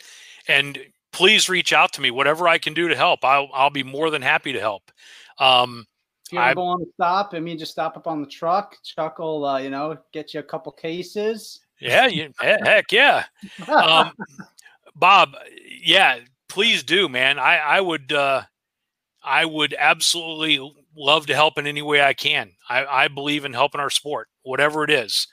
[0.49, 0.78] And
[1.13, 3.24] please reach out to me, whatever I can do to help.
[3.24, 4.91] I'll, I'll be more than happy to help.
[5.39, 5.86] Um,
[6.34, 8.77] you ever I- go on the stop, I mean, just stop up on the truck.
[8.84, 11.61] Chuck will, uh, you know, get you a couple cases.
[11.79, 13.25] yeah, you, heck yeah.
[13.67, 14.11] Um,
[14.95, 15.36] Bob,
[15.84, 16.19] yeah,
[16.49, 17.39] please do, man.
[17.39, 18.43] I, I would, uh,
[19.23, 20.59] I would absolutely
[20.95, 22.51] love to help in any way I can.
[22.69, 25.27] I, I believe in helping our sport, whatever it is.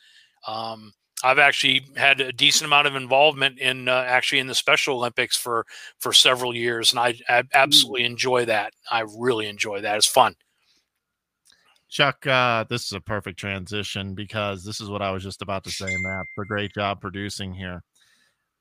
[0.46, 0.92] Um,
[1.22, 5.36] I've actually had a decent amount of involvement in uh, actually in the Special Olympics
[5.36, 5.66] for
[5.98, 8.72] for several years, and I, I absolutely enjoy that.
[8.90, 9.96] I really enjoy that.
[9.96, 10.34] It's fun.
[11.91, 15.64] Chuck, uh, this is a perfect transition because this is what I was just about
[15.64, 16.24] to say, Matt.
[16.34, 17.82] For great job producing here.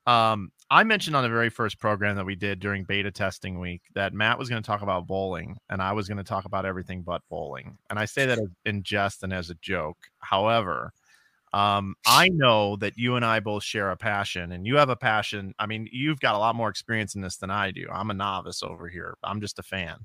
[0.07, 3.82] Um, I mentioned on the very first program that we did during beta testing week
[3.93, 6.65] that Matt was going to talk about bowling and I was going to talk about
[6.65, 7.77] everything but bowling.
[7.91, 9.97] And I say that in jest and as a joke.
[10.19, 10.91] However,
[11.53, 14.95] um, I know that you and I both share a passion, and you have a
[14.95, 15.55] passion.
[15.57, 17.88] I mean, you've got a lot more experience in this than I do.
[17.91, 19.17] I'm a novice over here.
[19.23, 19.97] I'm just a fan.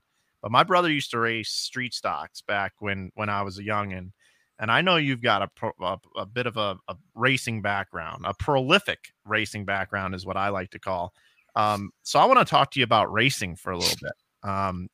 [0.45, 4.11] But my brother used to race street stocks back when when I was a youngin,
[4.59, 8.27] and I know you've got a pro, a, a bit of a, a racing background,
[8.27, 11.15] a prolific racing background is what I like to call.
[11.57, 14.51] Um, so I want to talk to you about racing for a little bit.
[14.51, 14.89] Um,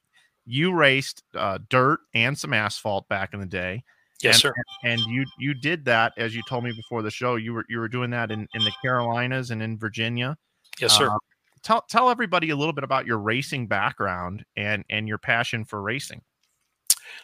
[0.47, 3.83] you raced uh, dirt and some asphalt back in the day
[4.23, 4.55] Yes, and, sir.
[4.85, 7.37] And you you did that as you told me before the show.
[7.37, 10.37] You were you were doing that in in the Carolinas and in Virginia.
[10.79, 11.09] Yes, sir.
[11.09, 11.17] Uh,
[11.63, 15.81] tell tell everybody a little bit about your racing background and and your passion for
[15.81, 16.23] racing.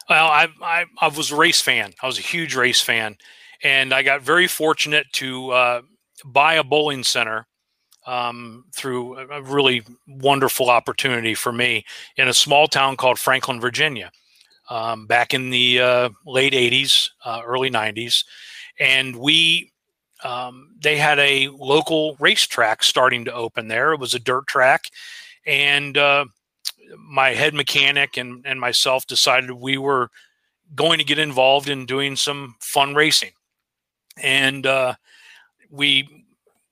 [0.08, 1.92] Well, I, I I was a race fan.
[2.02, 3.16] I was a huge race fan,
[3.62, 5.82] and I got very fortunate to uh,
[6.24, 7.46] buy a bowling center
[8.06, 11.84] um, through a really wonderful opportunity for me
[12.16, 14.12] in a small town called Franklin, Virginia,
[14.70, 18.24] um, back in the uh, late '80s, uh, early '90s,
[18.78, 19.72] and we.
[20.24, 23.92] Um, they had a local racetrack starting to open there.
[23.92, 24.84] It was a dirt track,
[25.46, 26.24] and uh,
[26.98, 30.10] my head mechanic and, and myself decided we were
[30.74, 33.32] going to get involved in doing some fun racing.
[34.22, 34.94] And uh,
[35.70, 36.08] we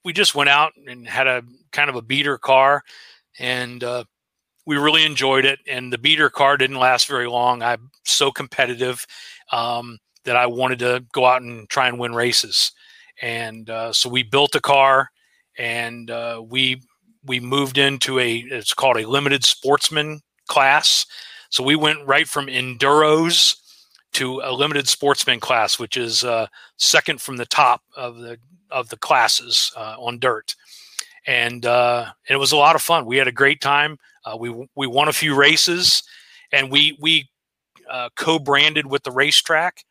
[0.04, 1.42] we just went out and had a
[1.72, 2.82] kind of a beater car,
[3.38, 4.04] and uh,
[4.66, 5.58] we really enjoyed it.
[5.68, 7.62] And the beater car didn't last very long.
[7.62, 9.06] I'm so competitive
[9.52, 12.72] um, that I wanted to go out and try and win races.
[13.24, 15.10] And uh, so we built a car,
[15.56, 16.82] and uh, we
[17.24, 21.06] we moved into a it's called a limited sportsman class.
[21.48, 23.56] So we went right from enduros
[24.12, 28.36] to a limited sportsman class, which is uh, second from the top of the
[28.70, 30.54] of the classes uh, on dirt,
[31.26, 33.06] and uh, it was a lot of fun.
[33.06, 33.96] We had a great time.
[34.26, 36.02] Uh, we we won a few races,
[36.52, 37.30] and we we
[38.16, 39.82] co-branded with the racetrack.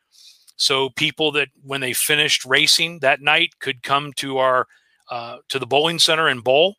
[0.63, 4.67] So people that when they finished racing that night could come to our
[5.11, 6.75] uh, to the bowling center and bowl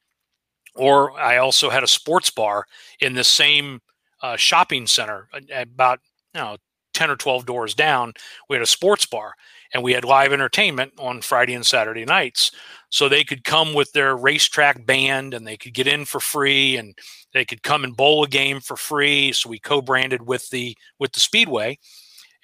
[0.74, 2.66] or I also had a sports bar
[3.00, 3.80] in the same
[4.22, 5.28] uh, shopping center,
[5.58, 6.00] about
[6.34, 6.56] you know
[6.92, 8.12] ten or twelve doors down.
[8.48, 9.34] We had a sports bar,
[9.72, 12.50] and we had live entertainment on Friday and Saturday nights,
[12.90, 16.76] so they could come with their racetrack band, and they could get in for free,
[16.76, 16.96] and
[17.32, 19.32] they could come and bowl a game for free.
[19.32, 21.78] So we co-branded with the with the Speedway,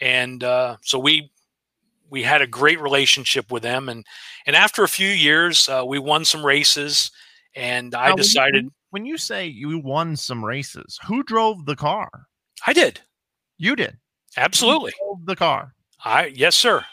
[0.01, 1.31] and uh, so we
[2.11, 4.05] we had a great relationship with them, and
[4.47, 7.11] and after a few years, uh, we won some races
[7.57, 11.65] and I Now, when you- decided when, you say you won some races, who drove
[11.67, 12.09] the car?
[12.67, 13.01] I did
[13.59, 13.97] You did.
[14.37, 14.93] Absolutely.
[14.99, 15.75] drove the car.
[16.05, 16.85] I yes, sir.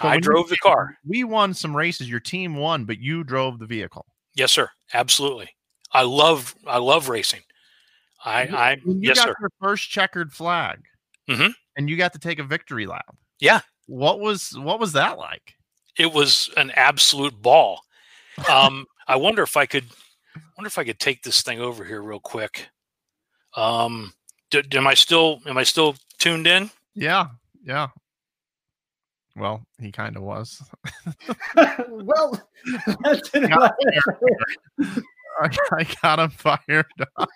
[0.00, 0.96] So I when you drove the car.
[1.06, 2.08] We won some races.
[2.10, 4.06] Your team won, but you drove the vehicle.
[4.34, 4.68] Yes, sir.
[4.92, 5.48] Absolutely.
[5.92, 7.42] I love I love racing.
[8.24, 9.34] I I you yes, got sir.
[9.40, 10.80] your first checkered flag,
[11.28, 11.54] Mhm.
[11.76, 13.14] And you got to take a victory lap.
[13.40, 13.60] Yeah.
[13.86, 15.54] What was what was that like?
[15.98, 17.80] It was an absolute ball.
[18.50, 19.84] Um, I wonder if I could
[20.56, 22.68] wonder if I could take this thing over here real quick.
[23.56, 24.12] Um,
[24.50, 26.70] d- d- am I still am I still tuned in?
[26.94, 27.26] Yeah,
[27.64, 27.88] yeah.
[29.36, 30.62] Well, he kind of was.
[31.56, 32.40] well,
[32.86, 33.74] that didn't Got.
[35.72, 36.86] I got him fired.
[37.18, 37.28] up.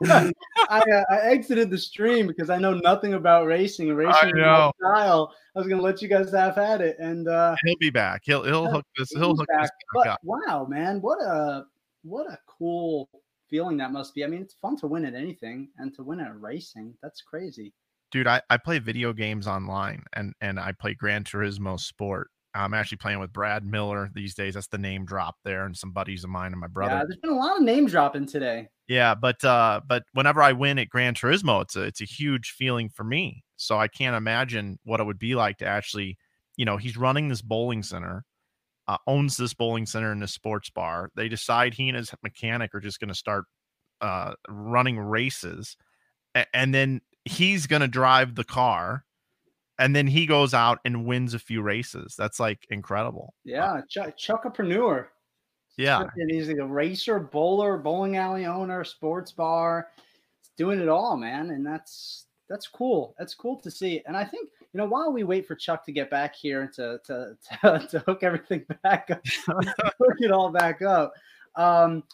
[0.06, 0.32] I,
[0.80, 3.92] uh, I exited the stream because I know nothing about racing.
[3.94, 4.72] Racing know.
[4.80, 5.34] style.
[5.54, 8.22] I was gonna let you guys have at it, and uh, He'll be back.
[8.24, 9.10] He'll he'll hook this.
[9.10, 9.62] He'll hook back.
[9.62, 9.70] this
[10.04, 11.64] back But wow, man, what a
[12.02, 13.08] what a cool
[13.48, 14.24] feeling that must be.
[14.24, 17.72] I mean, it's fun to win at anything, and to win at racing, that's crazy.
[18.10, 22.74] dude I, I play video games online and and i play gran turismo sport I'm
[22.74, 24.54] actually playing with Brad Miller these days.
[24.54, 26.94] That's the name drop there, and some buddies of mine and my brother.
[26.94, 28.68] Yeah, there's been a lot of name dropping today.
[28.86, 32.50] Yeah, but uh, but whenever I win at Gran Turismo, it's a it's a huge
[32.50, 33.42] feeling for me.
[33.56, 36.16] So I can't imagine what it would be like to actually,
[36.56, 38.24] you know, he's running this bowling center,
[38.86, 41.10] uh, owns this bowling center and this sports bar.
[41.16, 43.46] They decide he and his mechanic are just going to start
[44.00, 45.76] uh, running races,
[46.52, 49.04] and then he's going to drive the car
[49.78, 52.14] and then he goes out and wins a few races.
[52.16, 53.34] That's like incredible.
[53.44, 55.06] Yeah, Chuck, Chuckapreneur.
[55.76, 59.88] Yeah, he's like a racer, bowler, bowling alley owner, sports bar.
[60.40, 63.14] He's doing it all, man, and that's that's cool.
[63.18, 64.02] That's cool to see.
[64.06, 67.00] And I think you know while we wait for Chuck to get back here to
[67.06, 71.14] to to, to hook everything back up, hook it all back up.
[71.56, 72.04] Um,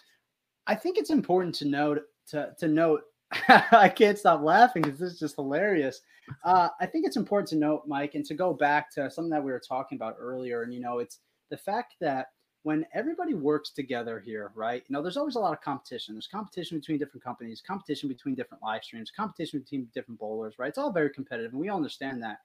[0.67, 3.03] I think it's important to note to to note.
[3.49, 6.03] I can't stop laughing because this is just hilarious
[6.45, 9.43] uh, I think it's important to note, Mike, and to go back to something that
[9.43, 10.63] we were talking about earlier.
[10.63, 11.19] And, you know, it's
[11.51, 12.29] the fact that
[12.63, 14.83] when everybody works together here, right?
[14.87, 16.15] You know, there's always a lot of competition.
[16.15, 20.69] There's competition between different companies, competition between different live streams, competition between different bowlers, right?
[20.69, 22.39] It's all very competitive, and we all understand that.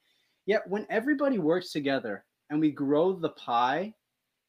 [0.45, 3.93] Yet when everybody works together and we grow the pie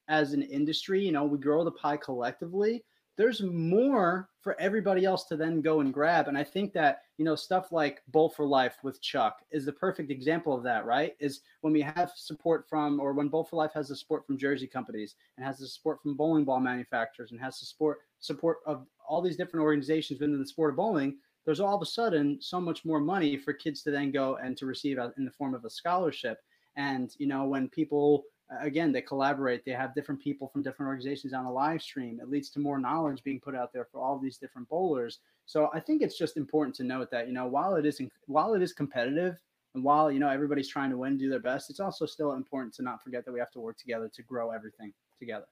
[0.09, 2.85] as an industry, you know, we grow the pie collectively,
[3.17, 6.29] there's more for everybody else to then go and grab.
[6.29, 9.73] And I think that, you know, stuff like Bowl for Life with Chuck is the
[9.73, 11.17] perfect example of that, right?
[11.19, 14.39] Is when we have support from, or when Bowl for Life has the support from
[14.39, 18.59] jersey companies and has the support from bowling ball manufacturers and has the support, support
[18.67, 22.39] of all these different organizations within the sport of bowling, there's all of a sudden
[22.41, 25.55] so much more money for kids to then go and to receive in the form
[25.55, 26.39] of a scholarship.
[26.77, 28.25] And, you know, when people,
[28.61, 32.21] again they collaborate they have different people from different organizations on a live stream.
[32.21, 35.19] It leads to more knowledge being put out there for all these different bowlers.
[35.47, 38.55] So i think it's just important to note that you know while it is while
[38.55, 39.41] it is competitive
[39.75, 42.75] and while you know everybody's trying to win do their best it's also still important
[42.75, 45.47] to not forget that we have to work together to grow everything together.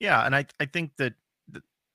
[0.00, 1.14] Yeah and i i think that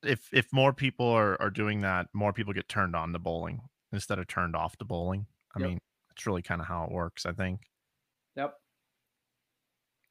[0.03, 3.61] if if more people are are doing that more people get turned on to bowling
[3.93, 5.25] instead of turned off to bowling.
[5.55, 5.69] I yep.
[5.69, 5.79] mean
[6.11, 7.61] it's really kind of how it works i think.
[8.35, 8.60] Yep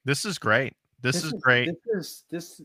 [0.05, 0.73] this is great.
[1.01, 1.69] This, this is, is, great.
[1.85, 2.61] This is this.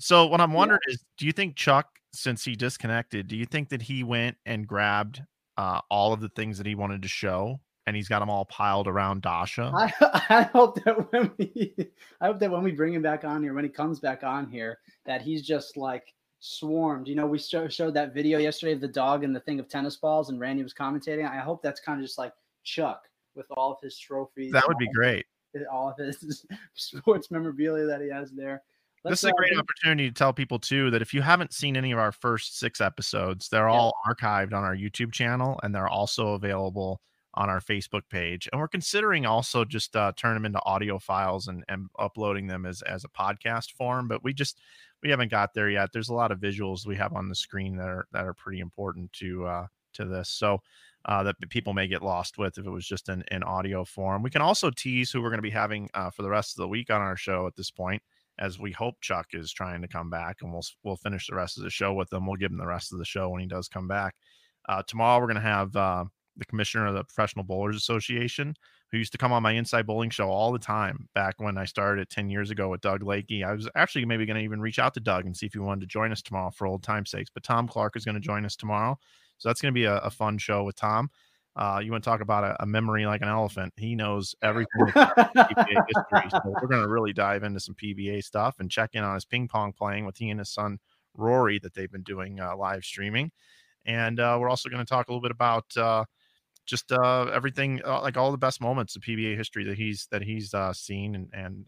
[0.00, 0.94] So what I'm wondering yeah.
[0.94, 4.66] is, do you think Chuck, since he disconnected, do you think that he went and
[4.66, 5.22] grabbed
[5.56, 8.44] uh, all of the things that he wanted to show, and he's got them all
[8.46, 9.72] piled around Dasha?
[9.74, 9.92] I,
[10.28, 11.74] I hope that when we,
[12.20, 14.48] I hope that when we bring him back on here, when he comes back on
[14.48, 17.06] here, that he's just like swarmed.
[17.06, 19.68] You know, we show, showed that video yesterday of the dog and the thing of
[19.68, 21.28] tennis balls, and Randy was commentating.
[21.28, 22.32] I hope that's kind of just like
[22.64, 24.52] Chuck with all of his trophies.
[24.52, 25.26] That would be great
[25.72, 28.62] all of his sports memorabilia that he has there.
[29.04, 31.76] Let's this is a great opportunity to tell people too that if you haven't seen
[31.76, 33.74] any of our first six episodes, they're yeah.
[33.74, 37.00] all archived on our YouTube channel and they're also available
[37.34, 38.48] on our Facebook page.
[38.52, 42.66] And we're considering also just uh, turn them into audio files and, and uploading them
[42.66, 44.06] as as a podcast form.
[44.06, 44.60] But we just
[45.02, 45.90] we haven't got there yet.
[45.92, 48.60] There's a lot of visuals we have on the screen that are that are pretty
[48.60, 50.28] important to uh, to this.
[50.28, 50.62] So
[51.06, 54.22] uh, that people may get lost with if it was just in, in audio form.
[54.22, 56.62] We can also tease who we're going to be having uh, for the rest of
[56.62, 58.02] the week on our show at this point,
[58.38, 61.58] as we hope Chuck is trying to come back, and we'll we'll finish the rest
[61.58, 62.26] of the show with him.
[62.26, 64.14] We'll give him the rest of the show when he does come back.
[64.68, 66.04] Uh, tomorrow we're going to have uh,
[66.36, 68.54] the commissioner of the Professional Bowlers Association,
[68.90, 71.64] who used to come on my Inside Bowling show all the time back when I
[71.64, 73.44] started 10 years ago with Doug Lakey.
[73.44, 75.58] I was actually maybe going to even reach out to Doug and see if he
[75.58, 77.30] wanted to join us tomorrow for old time's sakes.
[77.32, 78.98] But Tom Clark is going to join us tomorrow.
[79.42, 81.10] So that's going to be a, a, fun show with Tom.
[81.56, 83.72] Uh, you want to talk about a, a, memory like an elephant?
[83.76, 86.30] He knows everything PBA history.
[86.30, 89.24] So we're going to really dive into some PBA stuff and check in on his
[89.24, 90.78] ping pong playing with he and his son
[91.16, 93.32] Rory that they've been doing uh, live streaming.
[93.84, 96.04] And uh, we're also going to talk a little bit about uh,
[96.64, 100.22] just uh, everything, uh, like all the best moments of PBA history that he's that
[100.22, 101.66] he's seen, and and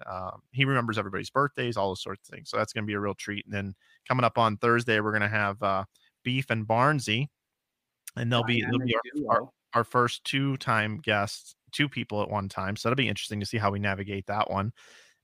[0.52, 2.50] he remembers everybody's birthdays, all those sorts of things.
[2.50, 3.44] So that's going to be a real treat.
[3.46, 3.74] And then
[4.06, 5.86] coming up on Thursday, we're going to have
[6.22, 7.30] Beef and Barnsey
[8.16, 8.94] and they'll be they'll be
[9.28, 12.76] our, our, our first two time guests, two people at one time.
[12.76, 14.72] So that'll be interesting to see how we navigate that one.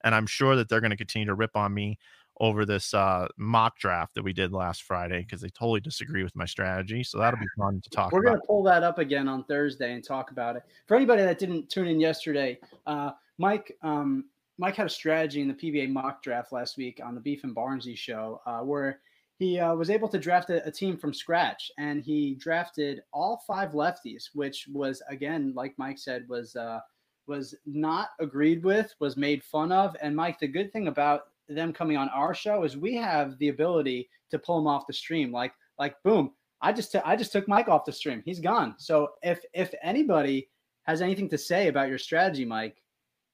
[0.02, 1.98] And I'm sure that they're going to continue to rip on me
[2.40, 6.34] over this uh, mock draft that we did last Friday because they totally disagree with
[6.34, 7.04] my strategy.
[7.04, 9.92] So that'll be fun to talk We're going to pull that up again on Thursday
[9.92, 10.62] and talk about it.
[10.86, 14.24] For anybody that didn't tune in yesterday, uh, Mike um,
[14.58, 17.56] Mike had a strategy in the PBA mock draft last week on the Beef and
[17.56, 19.00] Barnsey show uh, where
[19.40, 23.42] he uh, was able to draft a, a, team from scratch and he drafted all
[23.46, 26.78] five lefties which was again like mike said was uh,
[27.26, 29.96] was not agreed with was made fun of.
[30.02, 33.48] And mike the good thing about them coming on our show is we have the
[33.48, 35.32] ability to pull them off the stream.
[35.32, 38.22] Like like boom i just t- I just took mike off the stream.
[38.24, 38.74] He's gone.
[38.76, 40.50] So if if anybody
[40.82, 42.82] has anything to say about your strategy mike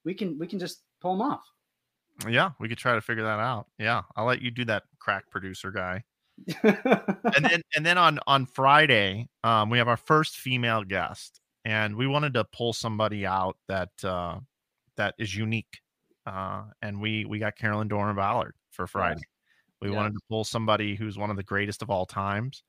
[0.04, 1.42] we can we can just pull them off.
[2.28, 3.66] Yeah, we could try to figure that out.
[3.78, 6.04] Yeah, I'll let you do that crack producer guy.
[6.62, 6.76] and
[7.50, 12.06] then and then on on Friday, um, we have our first female guest, and we
[12.06, 14.38] wanted to pull somebody out that uh,
[14.96, 15.80] that is unique.
[16.26, 19.22] Uh, and we we got Carolyn Dorin-Ballard for Friday.
[19.80, 22.64] We wanted to pull somebody who's one of the greatest of all times.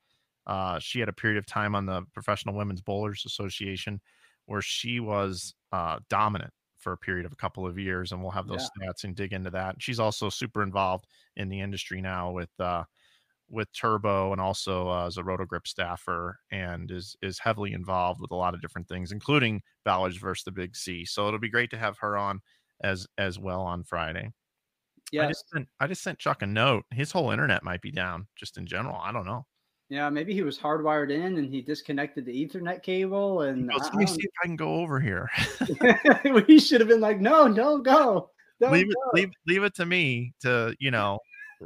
[0.45, 3.99] Uh, she had a period of time on the Professional Women's Bowlers Association
[4.45, 8.32] where she was uh, dominant for a period of a couple of years, and we'll
[8.32, 8.88] have those yeah.
[8.88, 9.75] stats and dig into that.
[9.80, 12.84] She's also super involved in the industry now with uh,
[13.49, 18.32] with Turbo and also uh, as a Rotogrip staffer, and is is heavily involved with
[18.32, 21.05] a lot of different things, including Ballage versus the Big C.
[21.05, 22.41] So it'll be great to have her on
[22.82, 24.32] as as well on Friday.
[25.11, 26.84] Yeah, I just sent I just sent Chuck a note.
[26.91, 28.99] His whole internet might be down, just in general.
[29.01, 29.45] I don't know.
[29.89, 33.41] Yeah, maybe he was hardwired in and he disconnected the Ethernet cable.
[33.41, 35.29] And let me see if I can go over here.
[36.47, 38.29] we should have been like, no, don't go.
[38.59, 41.19] Don't leave it, leave, leave it to me to, you know.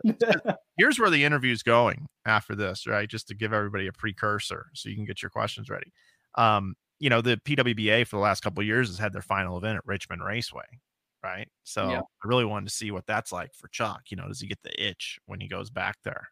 [0.77, 3.09] here's where the interview's going after this, right?
[3.09, 5.91] Just to give everybody a precursor so you can get your questions ready.
[6.35, 9.77] Um, you know, the PWBA for the last couple years has had their final event
[9.77, 10.79] at Richmond Raceway,
[11.23, 11.47] right?
[11.63, 11.99] So yeah.
[11.99, 14.03] I really wanted to see what that's like for Chuck.
[14.09, 16.29] You know, does he get the itch when he goes back there?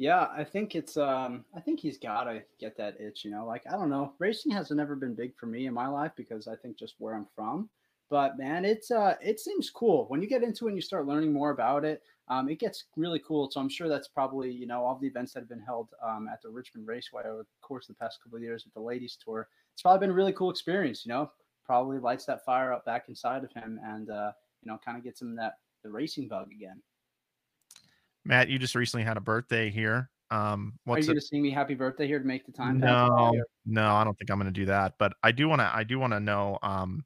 [0.00, 3.44] Yeah, I think it's um I think he's gotta get that itch, you know.
[3.44, 4.14] Like I don't know.
[4.18, 7.14] Racing has never been big for me in my life because I think just where
[7.14, 7.68] I'm from.
[8.08, 10.06] But man, it's uh it seems cool.
[10.08, 12.84] When you get into it and you start learning more about it, um, it gets
[12.96, 13.50] really cool.
[13.50, 16.28] So I'm sure that's probably, you know, all the events that have been held um,
[16.32, 18.80] at the Richmond Raceway over the course of the past couple of years with the
[18.80, 19.48] ladies tour.
[19.74, 21.30] It's probably been a really cool experience, you know.
[21.66, 24.32] Probably lights that fire up back inside of him and uh,
[24.62, 26.80] you know, kind of gets him that the racing bug again.
[28.24, 30.10] Matt, you just recently had a birthday here.
[30.30, 32.78] Um, what's Are you going to sing me happy birthday here to make the time?
[32.78, 33.32] No,
[33.66, 34.94] no, I don't think I'm going to do that.
[34.98, 35.70] But I do want to.
[35.74, 36.58] I do want to know.
[36.62, 37.04] Um,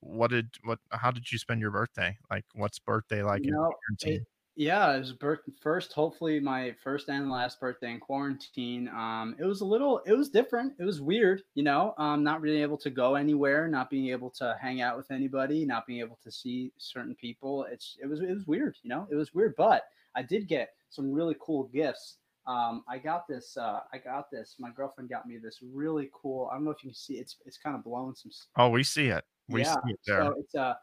[0.00, 0.78] what did what?
[0.90, 2.16] How did you spend your birthday?
[2.30, 4.22] Like, what's birthday like you know, it,
[4.56, 5.92] yeah, it was birth first.
[5.92, 8.88] Hopefully, my first and last birthday in quarantine.
[8.88, 10.00] Um, it was a little.
[10.06, 10.72] It was different.
[10.80, 11.42] It was weird.
[11.54, 14.96] You know, um, not being able to go anywhere, not being able to hang out
[14.96, 17.66] with anybody, not being able to see certain people.
[17.70, 18.76] It's it was it was weird.
[18.82, 19.82] You know, it was weird, but
[20.16, 22.18] I did get some really cool gifts.
[22.46, 23.56] Um, I got this.
[23.56, 24.56] Uh, I got this.
[24.58, 26.48] My girlfriend got me this really cool.
[26.50, 27.14] I don't know if you can see.
[27.14, 28.30] It's it's kind of blowing some.
[28.56, 29.24] Oh, we see it.
[29.48, 30.22] We yeah, see it there.
[30.22, 30.74] So it's uh,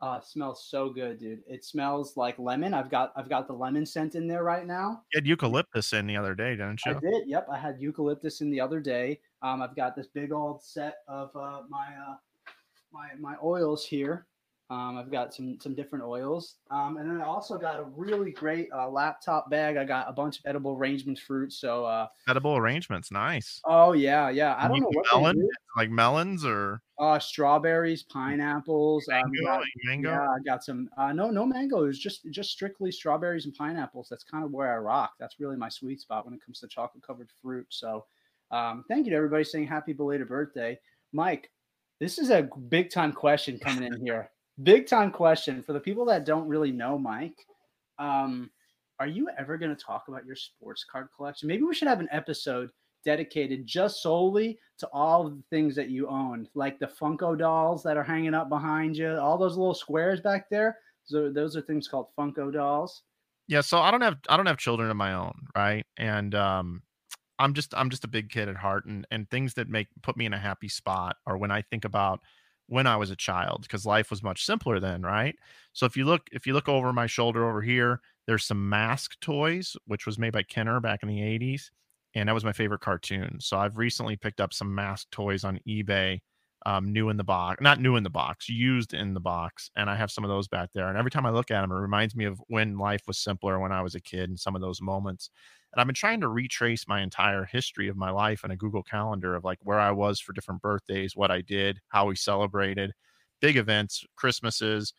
[0.00, 1.42] uh, smells so good, dude.
[1.48, 2.74] It smells like lemon.
[2.74, 5.02] I've got I've got the lemon scent in there right now.
[5.12, 6.92] You had eucalyptus in the other day, didn't you?
[6.92, 7.28] I did.
[7.28, 9.20] Yep, I had eucalyptus in the other day.
[9.42, 12.14] Um, I've got this big old set of uh, my uh,
[12.92, 14.26] my my oils here.
[14.70, 18.30] Um, I've got some some different oils, um, and then I also got a really
[18.30, 19.76] great uh, laptop bag.
[19.76, 21.60] I got a bunch of edible arrangements fruits.
[21.60, 23.60] So uh, edible arrangements, nice.
[23.64, 24.54] Oh yeah, yeah.
[24.56, 29.24] I don't know what melon, like melons or uh, strawberries, pineapples, mango.
[29.26, 30.10] Um, got, mango.
[30.10, 30.88] Yeah, I got some.
[30.96, 31.86] Uh, no, no mango.
[31.86, 34.06] It's just just strictly strawberries and pineapples.
[34.08, 35.14] That's kind of where I rock.
[35.18, 37.66] That's really my sweet spot when it comes to chocolate covered fruit.
[37.70, 38.04] So,
[38.52, 40.78] um, thank you to everybody saying happy belated birthday,
[41.12, 41.50] Mike.
[41.98, 44.30] This is a big time question coming in here
[44.62, 47.46] big time question for the people that don't really know Mike.
[47.98, 48.50] Um,
[48.98, 51.48] are you ever going to talk about your sports card collection?
[51.48, 52.70] Maybe we should have an episode
[53.04, 57.96] dedicated just solely to all the things that you own, like the Funko dolls that
[57.96, 60.76] are hanging up behind you, all those little squares back there.
[61.04, 63.02] So those are things called Funko dolls.
[63.48, 65.84] Yeah, so I don't have I don't have children of my own, right?
[65.96, 66.82] And um
[67.38, 70.16] I'm just I'm just a big kid at heart and and things that make put
[70.16, 72.20] me in a happy spot are when I think about
[72.70, 75.34] when I was a child because life was much simpler then, right?
[75.72, 79.16] So if you look if you look over my shoulder over here, there's some M.A.S.K.
[79.20, 81.70] toys which was made by Kenner back in the 80s
[82.14, 83.38] and that was my favorite cartoon.
[83.40, 85.08] So I've recently picked up some M.A.S.K.
[85.10, 86.20] toys on eBay
[86.64, 89.70] um, new in the box, not new in the box, used in the box.
[89.76, 90.88] And I have some of those back there.
[90.88, 93.58] And every time I look at them, it reminds me of when life was simpler
[93.58, 95.30] when I was a kid and some of those moments.
[95.72, 98.82] And I've been trying to retrace my entire history of my life in a Google
[98.82, 102.92] Calendar of like where I was for different birthdays, what I did, how we celebrated,
[103.40, 104.94] big events, Christmases,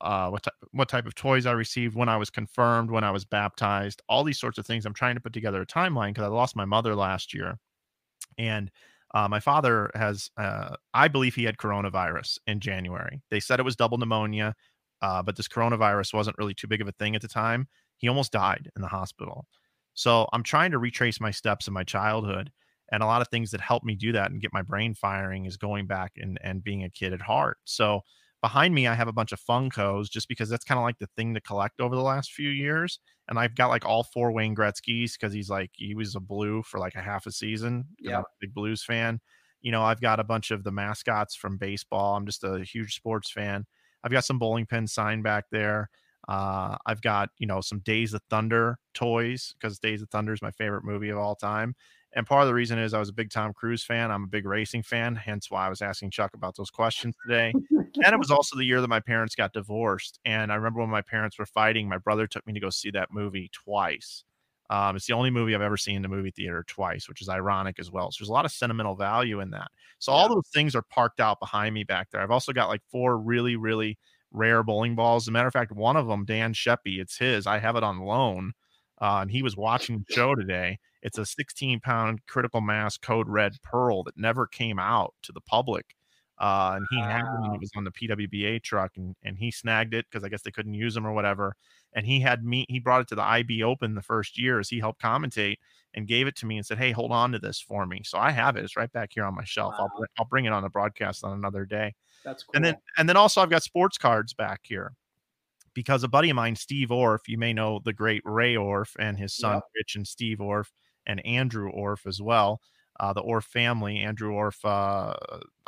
[0.00, 3.10] uh, what type, what type of toys I received when I was confirmed, when I
[3.10, 4.84] was baptized, all these sorts of things.
[4.84, 7.58] I'm trying to put together a timeline because I lost my mother last year,
[8.36, 8.70] and
[9.14, 13.22] uh, my father has, uh, I believe he had coronavirus in January.
[13.30, 14.54] They said it was double pneumonia,
[15.00, 17.68] uh, but this coronavirus wasn't really too big of a thing at the time.
[17.96, 19.46] He almost died in the hospital.
[19.96, 22.52] So I'm trying to retrace my steps in my childhood.
[22.92, 25.46] And a lot of things that help me do that and get my brain firing
[25.46, 27.58] is going back and, and being a kid at heart.
[27.64, 28.02] So
[28.42, 31.08] behind me, I have a bunch of Funkos just because that's kind of like the
[31.16, 33.00] thing to collect over the last few years.
[33.28, 36.62] And I've got like all four Wayne Gretzky's because he's like, he was a blue
[36.62, 37.86] for like a half a season.
[37.98, 38.22] Yeah.
[38.40, 39.20] big Blues fan.
[39.62, 42.14] You know, I've got a bunch of the mascots from baseball.
[42.14, 43.66] I'm just a huge sports fan.
[44.04, 45.90] I've got some bowling pins signed back there.
[46.28, 50.42] Uh, I've got you know some Days of Thunder toys because Days of Thunder is
[50.42, 51.74] my favorite movie of all time.
[52.16, 54.10] And part of the reason is I was a big Tom Cruise fan.
[54.10, 57.52] I'm a big racing fan, hence why I was asking Chuck about those questions today.
[57.70, 60.18] and it was also the year that my parents got divorced.
[60.24, 62.90] And I remember when my parents were fighting, my brother took me to go see
[62.92, 64.24] that movie twice.
[64.70, 67.28] Um, it's the only movie I've ever seen in the movie theater twice, which is
[67.28, 68.10] ironic as well.
[68.10, 69.70] So there's a lot of sentimental value in that.
[69.98, 72.22] So all those things are parked out behind me back there.
[72.22, 73.98] I've also got like four really, really
[74.36, 75.24] rare bowling balls.
[75.24, 77.46] As a matter of fact, one of them, Dan Sheppy, it's his.
[77.46, 78.52] I have it on loan.
[79.00, 80.78] Uh, and he was watching the show today.
[81.02, 85.40] It's a 16 pound critical mass code red pearl that never came out to the
[85.40, 85.94] public.
[86.38, 87.08] Uh, and he wow.
[87.08, 90.22] had it when he was on the PWBA truck and, and he snagged it because
[90.22, 91.56] I guess they couldn't use them or whatever.
[91.94, 94.68] And he had me, he brought it to the IB Open the first year as
[94.68, 95.56] he helped commentate
[95.94, 98.02] and gave it to me and said, Hey, hold on to this for me.
[98.04, 98.64] So I have it.
[98.64, 99.74] It's right back here on my shelf.
[99.78, 99.88] Wow.
[99.96, 101.94] I'll, I'll bring it on the broadcast on another day.
[102.26, 102.56] That's cool.
[102.56, 104.92] And then, and then also I've got sports cards back here
[105.74, 109.16] because a buddy of mine, Steve Orf, you may know the great Ray Orf and
[109.16, 109.62] his son, yep.
[109.76, 110.72] Rich and Steve Orf
[111.06, 112.60] and Andrew Orf as well.
[112.98, 115.14] Uh, the Orf family, Andrew Orf, uh,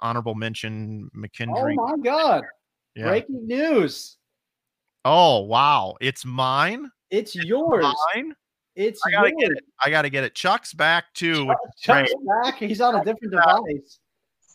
[0.01, 1.77] honorable mention, McKendree.
[1.79, 2.43] Oh my God!
[2.97, 3.05] Yeah.
[3.05, 4.17] Breaking news!
[5.05, 6.91] Oh wow, it's mine.
[7.11, 7.85] It's, it's yours.
[8.15, 8.35] Mine.
[8.75, 9.37] It's I gotta yours.
[9.41, 9.65] get it.
[9.85, 10.35] I gotta get it.
[10.35, 11.47] Chuck's back too.
[11.47, 12.59] Chuck, Chuck's back.
[12.59, 14.01] He's on a different device.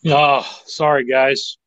[0.08, 1.58] Oh, sorry guys.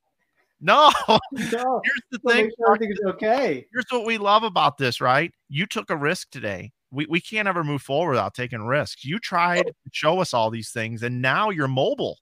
[0.61, 0.91] No.
[1.09, 1.19] no.
[1.33, 2.51] Here's the thing.
[2.59, 3.67] Sure everything's okay.
[3.73, 5.33] Here's what we love about this, right?
[5.49, 9.05] You took a risk today we, we can't ever move forward without taking risks.
[9.05, 12.19] You tried to show us all these things, and now you're mobile.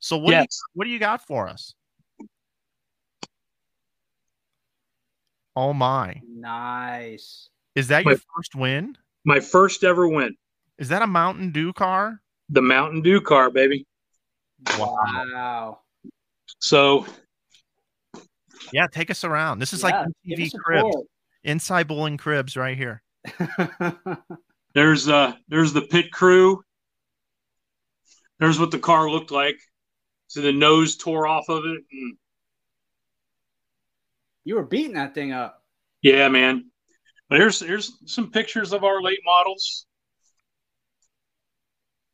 [0.00, 0.40] So what yes.
[0.40, 1.74] do you, what do you got for us?
[5.56, 6.20] Oh my!
[6.28, 7.48] Nice.
[7.74, 8.96] Is that my, your first win?
[9.24, 10.36] My first ever win.
[10.78, 12.20] Is that a Mountain Dew car?
[12.50, 13.86] The Mountain Dew car, baby.
[14.78, 15.80] Wow.
[16.60, 17.06] So.
[18.72, 19.58] Yeah, take us around.
[19.58, 20.96] This is yeah, like TV cribs,
[21.44, 23.02] inside bowling cribs, right here.
[24.74, 26.62] there's uh there's the pit crew.
[28.38, 29.58] There's what the car looked like.
[30.28, 31.82] So the nose tore off of it.
[31.90, 32.16] And...
[34.44, 35.62] You were beating that thing up.
[36.02, 36.70] Yeah, man.
[37.28, 39.86] But here's here's some pictures of our late models.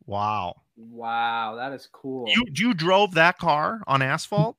[0.07, 0.63] Wow.
[0.77, 2.27] Wow, that is cool.
[2.29, 4.57] You you drove that car on asphalt?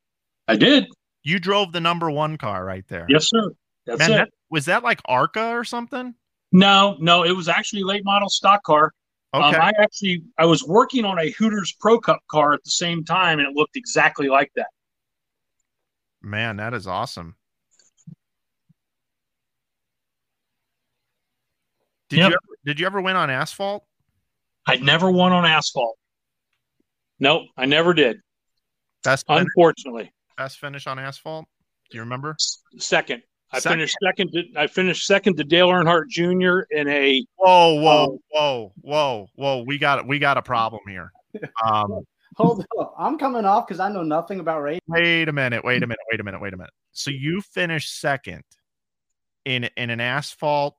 [0.48, 0.86] I did.
[1.26, 3.08] You drove the number one car right there.
[3.10, 3.50] Yes, sir.
[3.88, 4.16] That's Man, it.
[4.16, 6.14] That, was that like ARCA or something?
[6.52, 8.94] No, no, it was actually late model stock car.
[9.34, 9.58] Um, okay.
[9.58, 13.04] Um, I actually I was working on a Hooters Pro Cup car at the same
[13.04, 14.68] time, and it looked exactly like that.
[16.22, 17.36] Man, that is awesome.
[22.10, 22.30] Did yep.
[22.30, 23.84] you ever, did you ever win on asphalt?
[24.68, 25.98] I never won on asphalt.
[27.20, 28.18] Nope, I never did.
[29.04, 30.12] That's unfortunately.
[30.38, 31.46] Best finish on asphalt.
[31.90, 32.36] Do you remember?
[32.78, 33.24] Second.
[33.52, 33.78] I second.
[33.78, 34.32] finished second.
[34.32, 36.66] To, I finished second to Dale Earnhardt Jr.
[36.72, 37.24] in a.
[37.36, 39.64] Whoa, whoa, um, whoa, whoa, whoa!
[39.66, 41.12] We got we got a problem here.
[41.66, 42.06] Um,
[42.36, 44.82] Hold up, I'm coming off because I know nothing about racing.
[44.88, 45.64] Wait a minute!
[45.64, 46.00] Wait a minute!
[46.12, 46.42] Wait a minute!
[46.42, 46.74] Wait a minute!
[46.92, 48.44] So you finished second
[49.46, 50.76] in in an asphalt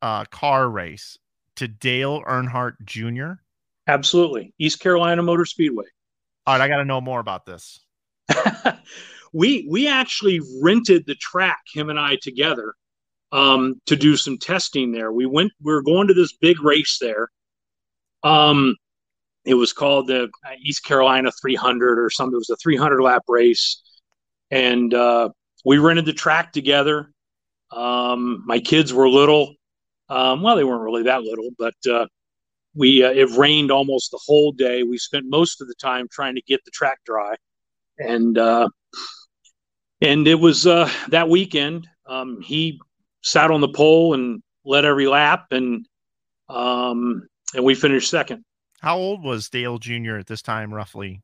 [0.00, 1.18] uh, car race
[1.56, 3.42] to Dale Earnhardt Jr.
[3.86, 5.84] Absolutely, East Carolina Motor Speedway.
[6.46, 7.80] All right, I got to know more about this.
[9.32, 12.74] we we actually rented the track him and i together
[13.32, 15.12] um, to do some testing there.
[15.12, 17.28] We went we were going to this big race there.
[18.22, 18.74] Um,
[19.44, 20.30] it was called the
[20.62, 23.82] east carolina 300 or something it was a 300 lap race.
[24.50, 25.30] And uh,
[25.64, 27.12] we rented the track together.
[27.70, 29.54] Um, my kids were little.
[30.08, 32.06] Um, well they weren't really that little but uh,
[32.74, 34.82] we uh, it rained almost the whole day.
[34.82, 37.34] We spent most of the time trying to get the track dry
[37.98, 38.68] and uh,
[40.00, 41.88] and it was uh, that weekend.
[42.06, 42.80] Um, he
[43.22, 45.86] sat on the pole and led every lap, and
[46.48, 48.44] um, and we finished second.
[48.80, 50.16] How old was Dale Jr.
[50.16, 51.20] at this time, roughly?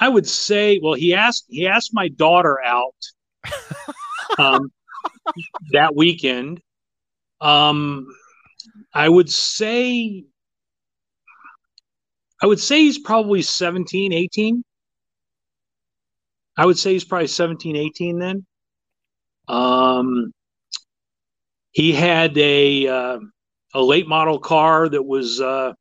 [0.00, 2.94] I would say, well, he asked he asked my daughter out
[4.38, 4.70] um,
[5.72, 6.60] that weekend.
[7.40, 8.06] Um,
[8.94, 10.24] I would say,
[12.42, 14.64] I would say he's probably 17, 18.
[16.58, 18.44] I would say he's probably 17, 18 then.
[19.46, 20.32] Um,
[21.70, 23.18] he had a uh,
[23.74, 25.72] a late model car that was uh,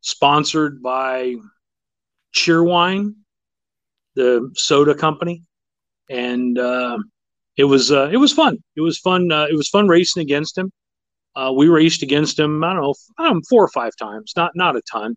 [0.00, 1.34] sponsored by
[2.34, 3.14] Cheerwine,
[4.14, 5.42] the soda company,
[6.08, 6.96] and uh,
[7.58, 8.56] it was uh, it was fun.
[8.74, 9.30] It was fun.
[9.30, 10.72] Uh, it was fun racing against him.
[11.34, 12.64] Uh, we raced against him.
[12.64, 14.32] I don't know, I don't know, four or five times.
[14.34, 15.14] Not not a ton.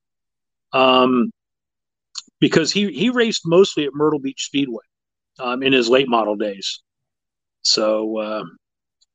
[0.73, 1.31] Um,
[2.41, 4.83] because he he raced mostly at Myrtle Beach Speedway
[5.39, 6.81] um, in his late model days.
[7.61, 8.43] So, uh,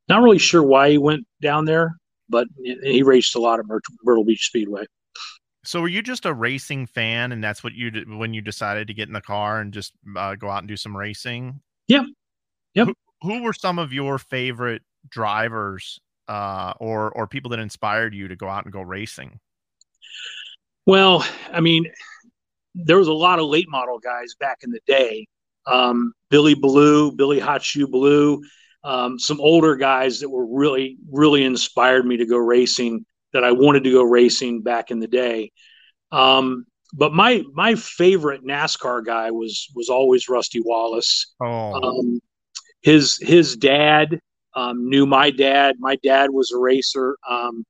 [0.09, 1.97] not really sure why he went down there,
[2.29, 3.67] but he raced a lot at
[4.03, 4.85] Myrtle Beach Speedway.
[5.65, 8.87] So, were you just a racing fan, and that's what you did when you decided
[8.89, 11.61] to get in the car and just uh, go out and do some racing?
[11.89, 12.05] Yeah.
[12.75, 12.89] Yep.
[12.89, 15.99] Who, who were some of your favorite drivers,
[16.29, 19.41] uh, or or people that inspired you to go out and go racing?
[20.87, 21.91] Well, I mean,
[22.75, 25.27] there was a lot of late model guys back in the day.
[25.67, 28.43] Um, Billy Blue, Billy Hot Shoe Blue,
[28.83, 33.05] um, some older guys that were really, really inspired me to go racing.
[33.33, 35.51] That I wanted to go racing back in the day.
[36.13, 41.35] Um, but my my favorite NASCAR guy was was always Rusty Wallace.
[41.41, 41.73] Oh.
[41.73, 42.21] Um,
[42.83, 44.21] his his dad
[44.55, 45.77] um, knew my dad.
[45.79, 47.65] My dad was a racer, um,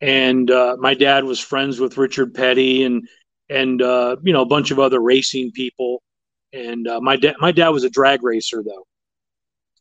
[0.00, 3.06] and uh, my dad was friends with Richard Petty and
[3.50, 6.02] and uh, you know a bunch of other racing people.
[6.52, 8.86] And uh, my dad my dad was a drag racer though,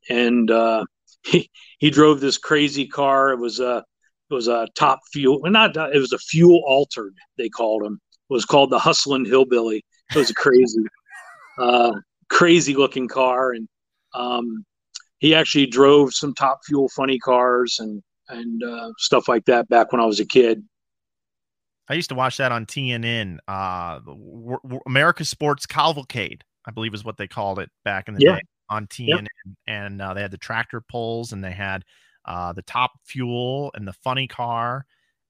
[0.10, 0.86] and uh,
[1.24, 1.50] he
[1.80, 3.32] he drove this crazy car.
[3.32, 3.84] It was a
[4.30, 7.16] it was a top fuel, not it was a fuel altered.
[7.38, 8.00] They called him.
[8.30, 9.86] It was called the Hustling Hillbilly.
[10.14, 10.84] It was a crazy,
[11.60, 11.94] uh,
[12.30, 13.70] crazy looking car, and
[14.14, 14.66] um,
[15.20, 19.92] he actually drove some top fuel funny cars and and uh, stuff like that back
[19.92, 20.64] when I was a kid.
[21.90, 26.94] I used to watch that on TNN, uh, w- w- America Sports Cavalcade, I believe
[26.94, 28.36] is what they called it back in the Yeah.
[28.36, 29.28] day on TNN,
[29.66, 31.84] and uh, they had the tractor pulls and they had
[32.26, 34.86] uh, the top fuel and the funny car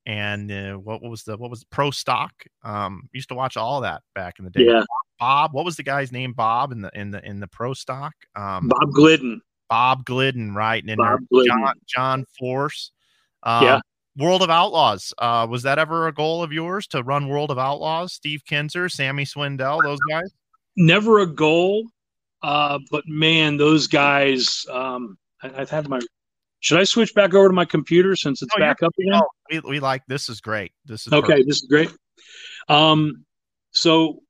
[0.08, 2.32] and uh, what, what was the what was the pro stock?
[2.64, 4.66] Um, used to watch all that back in the day.
[4.66, 4.84] Yeah,
[5.20, 6.32] Bob, what was the guy's name?
[6.32, 8.14] Bob in the in the in the pro stock.
[8.36, 9.42] Um, Bob Glidden.
[9.70, 10.82] Bob Glidden, right?
[10.82, 11.52] And then Bob Glidden.
[11.58, 12.92] John John Force.
[13.44, 13.80] Um, Yeah.
[14.18, 15.14] World of Outlaws.
[15.20, 18.14] Uh, was that ever a goal of yours to run World of Outlaws?
[18.14, 20.34] Steve Kinser, Sammy Swindell, those guys.
[20.78, 21.88] Never a goal,
[22.44, 24.66] uh, but man, those guys.
[24.72, 26.00] Um, I, I've had my.
[26.60, 29.22] Should I switch back over to my computer since it's back up again?
[29.52, 30.72] We, we like this is great.
[30.86, 31.48] This is Okay, perfect.
[31.48, 31.92] this is great.
[32.70, 33.26] Um,
[33.72, 34.22] so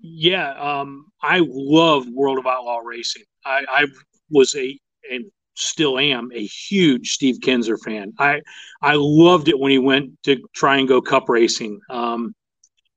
[0.00, 3.24] yeah, um, I love World of Outlaw Racing.
[3.44, 3.86] I, I
[4.30, 4.78] was a
[5.10, 5.24] and
[5.54, 8.12] still am a huge Steve Kinser fan.
[8.18, 8.40] I
[8.82, 11.80] I loved it when he went to try and go Cup racing.
[11.90, 12.34] Um,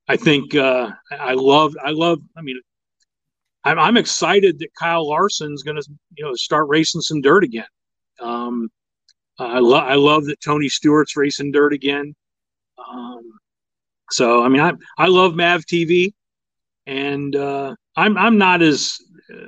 [0.08, 2.20] I think uh, I love I love.
[2.36, 2.60] I mean,
[3.68, 5.84] I'm, I'm excited that Kyle Larson's going to
[6.16, 7.66] you know start racing some dirt again.
[8.22, 8.70] Um,
[9.38, 12.16] I love I love that Tony Stewart's racing dirt again.
[12.90, 13.32] Um,
[14.10, 16.14] so I mean, I I love Mav TV,
[16.86, 19.00] and uh, I'm I'm not as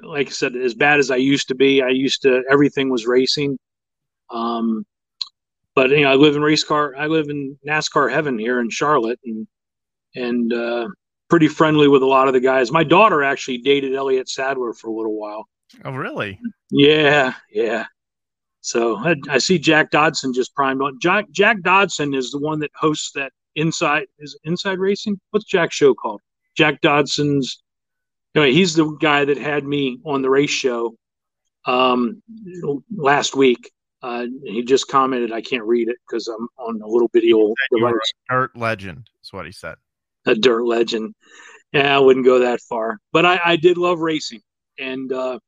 [0.04, 1.82] like I said as bad as I used to be.
[1.82, 3.58] I used to everything was racing,
[4.32, 4.86] um,
[5.76, 6.94] but you know I live in race car.
[6.98, 9.48] I live in NASCAR heaven here in Charlotte, and
[10.16, 10.90] and uh,
[11.30, 12.72] pretty friendly with a lot of the guys.
[12.72, 15.48] My daughter actually dated Elliott Sadler for a little while.
[15.86, 16.40] Oh, really?
[16.72, 17.86] Yeah, yeah.
[18.62, 20.98] So I, I see Jack Dodson just primed on.
[21.02, 25.20] Jack Jack Dodson is the one that hosts that inside is inside racing.
[25.32, 26.22] What's Jack's show called?
[26.58, 27.62] Jack Dodson's.
[28.36, 30.96] Anyway, he's the guy that had me on the race show
[31.66, 32.22] um,
[32.96, 33.72] last week.
[34.02, 37.58] Uh, he just commented, I can't read it because I'm on a little bitty old
[37.76, 37.94] device.
[38.30, 39.76] dirt legend, is what he said.
[40.26, 41.14] A dirt legend.
[41.72, 44.42] Yeah, I wouldn't go that far, but I, I did love racing,
[44.80, 45.40] and uh,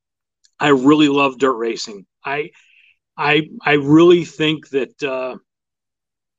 [0.60, 2.06] I really love dirt racing.
[2.24, 2.52] I,
[3.18, 5.38] I, I really think that uh,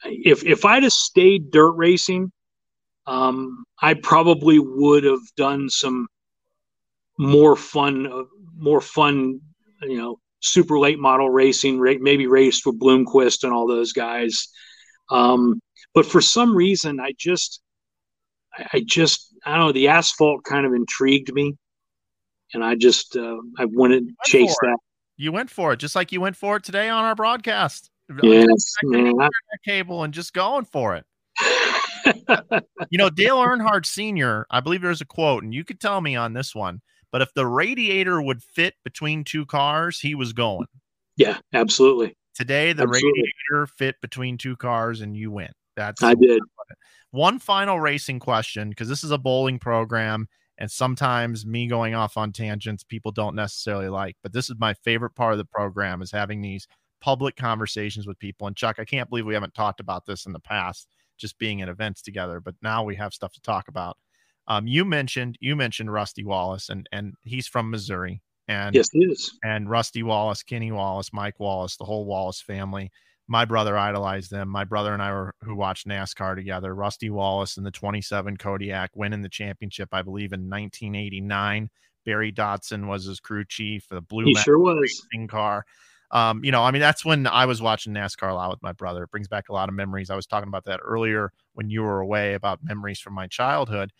[0.04, 2.30] if if I'd have stayed dirt racing,
[3.06, 6.06] um, I probably would have done some
[7.18, 8.22] more fun, uh,
[8.56, 9.40] more fun,
[9.82, 11.78] you know, super late model racing.
[11.78, 14.48] Ra- maybe raced with Bloomquist and all those guys.
[15.10, 15.60] Um,
[15.94, 17.60] but for some reason, I just
[18.72, 21.56] I, just I don't know the asphalt kind of intrigued me,
[22.54, 24.78] and I just uh, I wanted to chase that.
[25.16, 27.90] You went for it, just like you went for it today on our broadcast.
[28.22, 29.14] Yes, man.
[29.64, 31.04] cable and just going for it.
[32.90, 36.16] You know, Dale Earnhardt Sr., I believe there's a quote, and you could tell me
[36.16, 36.82] on this one,
[37.12, 40.66] but if the radiator would fit between two cars, he was going.
[41.16, 42.16] yeah, absolutely.
[42.34, 43.22] Today, the Absolutely.
[43.50, 45.50] radiator fit between two cars, and you win.
[45.76, 46.40] That's I did.
[47.10, 52.16] One final racing question because this is a bowling program, and sometimes me going off
[52.16, 54.16] on tangents people don't necessarily like.
[54.22, 56.66] But this is my favorite part of the program is having these
[57.00, 58.46] public conversations with people.
[58.46, 60.86] And Chuck, I can't believe we haven't talked about this in the past,
[61.18, 62.40] just being at events together.
[62.40, 63.96] But now we have stuff to talk about.
[64.46, 69.10] Um, you mentioned you mentioned Rusty Wallace, and and he's from Missouri, and Yes, it
[69.10, 69.38] is.
[69.44, 72.90] and Rusty Wallace, Kenny Wallace, Mike Wallace, the whole Wallace family.
[73.28, 74.48] My brother idolized them.
[74.48, 76.74] My brother and I were who watched NASCAR together.
[76.74, 81.70] Rusty Wallace in the 27 Kodiak winning the championship, I believe, in 1989
[82.04, 85.06] Barry Dodson was his crew chief, the Blue He sure was.
[85.28, 85.64] car.
[86.10, 88.72] Um, you know, I mean, that's when I was watching NASCAR a lot with my
[88.72, 89.04] brother.
[89.04, 90.10] It brings back a lot of memories.
[90.10, 93.92] I was talking about that earlier when you were away about memories from my childhood.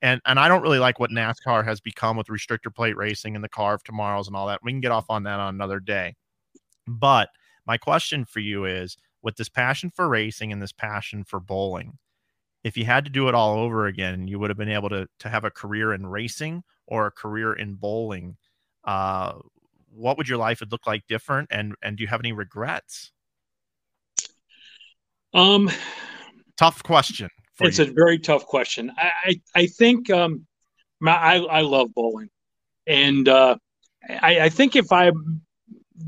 [0.00, 3.44] And and I don't really like what NASCAR has become with restrictor plate racing and
[3.44, 4.60] the car of tomorrows and all that.
[4.62, 6.14] We can get off on that on another day.
[6.86, 7.28] But
[7.68, 11.98] my question for you is with this passion for racing and this passion for bowling,
[12.64, 15.06] if you had to do it all over again, you would have been able to
[15.20, 18.36] to have a career in racing or a career in bowling.
[18.84, 19.34] Uh,
[19.94, 23.12] what would your life would look like different and and do you have any regrets
[25.34, 25.70] Um,
[26.56, 27.28] tough question
[27.60, 27.84] it's you.
[27.86, 28.92] a very tough question.
[28.96, 30.46] I I, I think um,
[31.00, 32.30] my, I I love bowling,
[32.86, 33.56] and uh,
[34.08, 35.10] I, I think if I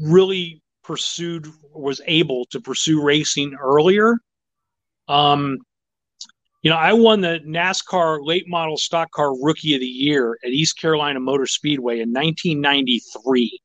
[0.00, 4.16] really pursued was able to pursue racing earlier,
[5.06, 5.56] um,
[6.62, 10.50] you know, I won the NASCAR late model stock car rookie of the year at
[10.50, 13.60] East Carolina Motor Speedway in 1993.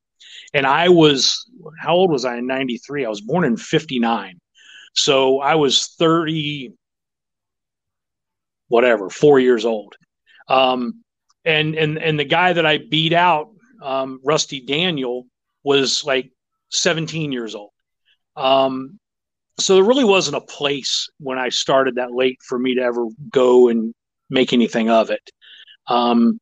[0.54, 1.50] And I was,
[1.80, 3.06] how old was I in 93?
[3.06, 4.40] I was born in 59.
[4.94, 6.74] So I was 30,
[8.68, 9.96] whatever, four years old.
[10.48, 11.04] Um,
[11.44, 13.50] and, and, and the guy that I beat out,
[13.82, 15.26] um, Rusty Daniel,
[15.64, 16.32] was like
[16.82, 17.72] 17 years old.
[18.36, 19.00] Um,
[19.60, 23.08] so there really wasn't a place when I started that late for me to ever
[23.32, 23.94] go and
[24.30, 25.30] make anything of it.
[25.88, 26.40] Um,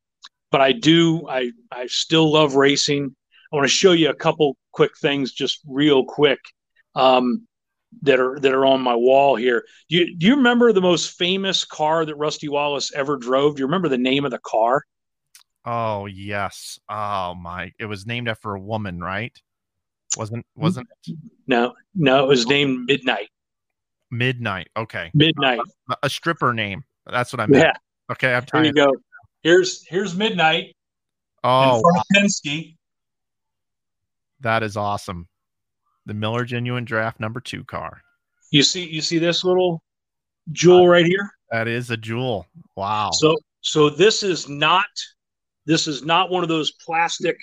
[0.52, 3.16] but I do, I, I still love racing.
[3.52, 6.40] I want to show you a couple quick things, just real quick,
[6.96, 7.48] um,
[8.02, 9.64] that are that are on my wall here.
[9.90, 13.56] Do you do you remember the most famous car that Rusty Wallace ever drove?
[13.56, 14.84] Do you remember the name of the car?
[15.66, 16.80] Oh yes.
[16.90, 17.72] Oh my!
[17.80, 19.38] It was named after a woman, right?
[20.18, 20.62] Wasn't mm-hmm.
[20.62, 21.16] wasn't it?
[21.48, 23.30] No, no, it was named Midnight.
[24.12, 24.68] Midnight.
[24.78, 25.10] Okay.
[25.14, 25.60] Midnight.
[25.90, 26.84] A, a stripper name.
[27.10, 27.64] That's what I meant.
[27.66, 27.74] Yeah.
[28.12, 28.34] Okay.
[28.34, 28.66] I'm Here trying.
[28.66, 28.94] you go.
[29.42, 30.76] Here's here's Midnight
[31.44, 32.76] Oh, in front of Penske.
[34.42, 35.28] that is awesome.
[36.06, 38.02] The Miller Genuine Draft number two car.
[38.52, 39.82] You see you see this little
[40.52, 41.30] jewel right here?
[41.52, 42.46] That is a jewel.
[42.76, 43.10] Wow.
[43.12, 44.86] So so this is not
[45.66, 47.38] this is not one of those plastic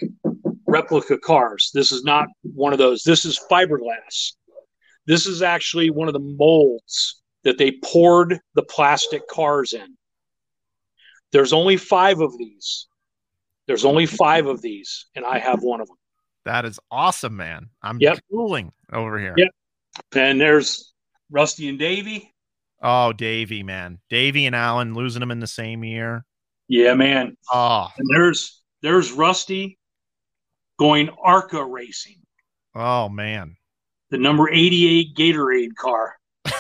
[0.70, 1.70] replica cars.
[1.74, 3.02] This is not one of those.
[3.02, 4.32] This is fiberglass.
[5.06, 9.96] This is actually one of the molds that they poured the plastic cars in.
[11.32, 12.86] There's only 5 of these.
[13.66, 15.96] There's only 5 of these and I have one of them.
[16.46, 17.68] that is awesome, man.
[17.82, 18.18] I'm Yep.
[18.30, 19.34] cooling over here.
[19.36, 19.48] Yep.
[20.14, 20.92] And there's
[21.30, 22.32] Rusty and Davey.
[22.82, 23.98] Oh, Davey, man.
[24.08, 26.24] Davey and Alan losing them in the same year.
[26.66, 27.36] Yeah, man.
[27.52, 29.78] Oh, And there's there's Rusty
[30.81, 32.16] going ARCA racing,
[32.74, 33.55] oh man.
[34.11, 36.14] the number 88 Gatorade car.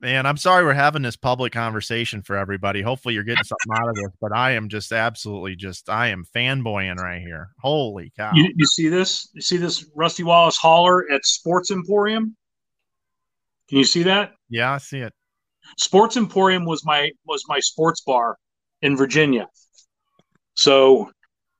[0.00, 2.82] Man, I'm sorry we're having this public conversation for everybody.
[2.82, 6.26] Hopefully you're getting something out of this, but I am just absolutely just I am
[6.36, 7.48] fanboying right here.
[7.62, 8.32] Holy cow.
[8.34, 9.30] You, you see this?
[9.32, 12.36] You see this Rusty Wallace hauler at Sports Emporium?
[13.70, 14.34] Can you see that?
[14.50, 15.14] yeah, I see it.
[15.78, 18.36] Sports Emporium was my was my sports bar
[18.82, 19.48] in Virginia.
[20.52, 21.10] So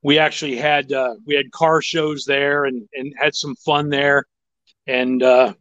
[0.05, 4.25] we actually had uh, we had car shows there and and had some fun there.
[4.87, 5.55] And uh,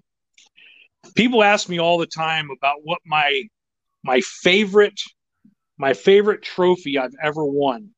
[1.16, 3.44] people ask me all the time about what my
[4.04, 5.00] my favorite
[5.78, 7.90] my favorite trophy I've ever won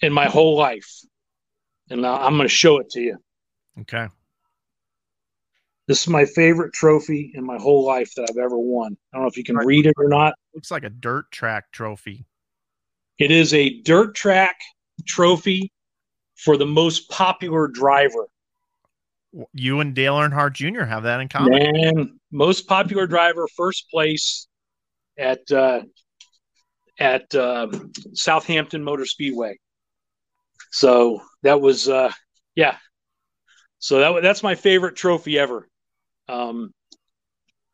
[0.00, 0.90] in my whole life.
[1.90, 3.18] And uh, I'm going to show it to you.
[3.82, 4.08] Okay.
[5.86, 8.96] This is my favorite trophy in my whole life that I've ever won.
[9.12, 10.34] I don't know if you can read it or not.
[10.54, 12.24] Looks like a dirt track trophy.
[13.22, 14.56] It is a dirt track
[15.06, 15.70] trophy
[16.34, 18.26] for the most popular driver.
[19.54, 20.82] You and Dale Earnhardt Jr.
[20.82, 21.52] have that in common.
[21.52, 24.48] Man, most popular driver, first place
[25.16, 25.82] at uh,
[26.98, 27.68] at uh,
[28.12, 29.56] Southampton Motor Speedway.
[30.72, 32.10] So that was, uh,
[32.56, 32.76] yeah.
[33.78, 35.68] So that that's my favorite trophy ever.
[36.28, 36.74] Um,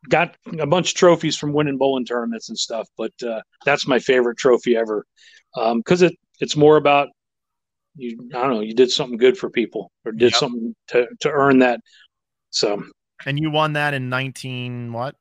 [0.09, 3.99] got a bunch of trophies from winning bowling tournaments and stuff, but uh, that's my
[3.99, 5.05] favorite trophy ever
[5.77, 7.09] because it it's more about
[7.97, 8.29] you.
[8.35, 8.61] I don't know.
[8.61, 10.41] You did something good for people or did Yep.
[10.41, 11.81] something to to earn that.
[12.51, 12.83] So
[13.27, 15.17] And you won that in 19 what?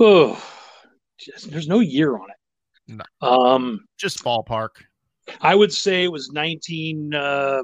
[0.00, 0.42] Oh,
[1.18, 2.36] just, there's no year on it.
[3.22, 3.26] No.
[3.26, 4.70] Um, Just ballpark.
[5.40, 7.62] I would say it was 19, uh,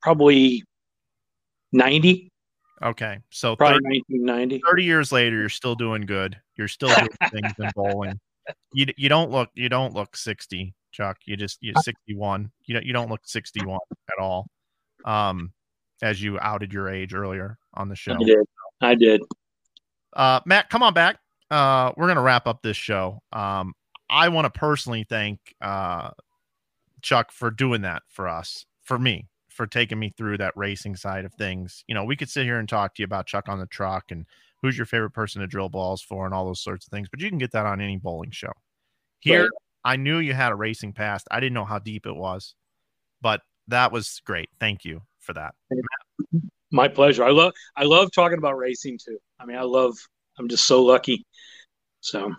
[0.00, 0.64] probably
[1.72, 2.29] 90,
[2.82, 3.18] Okay.
[3.30, 4.62] So probably 30, 1990.
[4.68, 6.36] 30 years later, you're still doing good.
[6.56, 8.18] You're still doing things in bowling.
[8.72, 11.18] You you don't look you don't look 60, Chuck.
[11.24, 12.50] You just you're 61.
[12.66, 13.78] You don't you don't look 61
[14.10, 14.48] at all.
[15.04, 15.52] Um
[16.02, 18.14] as you outed your age earlier on the show.
[18.14, 18.46] I did.
[18.80, 19.22] I did.
[20.14, 21.18] Uh, Matt, come on back.
[21.50, 23.20] Uh, we're gonna wrap up this show.
[23.32, 23.74] Um,
[24.08, 26.10] I want to personally thank uh,
[27.02, 29.28] Chuck, for doing that for us, for me,
[29.60, 31.84] for taking me through that racing side of things.
[31.86, 34.04] You know, we could sit here and talk to you about Chuck on the truck
[34.10, 34.24] and
[34.62, 37.20] who's your favorite person to drill balls for and all those sorts of things, but
[37.20, 38.52] you can get that on any bowling show.
[39.18, 39.50] Here, right.
[39.84, 41.28] I knew you had a racing past.
[41.30, 42.54] I didn't know how deep it was,
[43.20, 44.48] but that was great.
[44.58, 45.54] Thank you for that.
[46.72, 47.24] My pleasure.
[47.24, 49.18] I love I love talking about racing too.
[49.38, 49.94] I mean, I love
[50.38, 51.26] I'm just so lucky.
[52.00, 52.32] So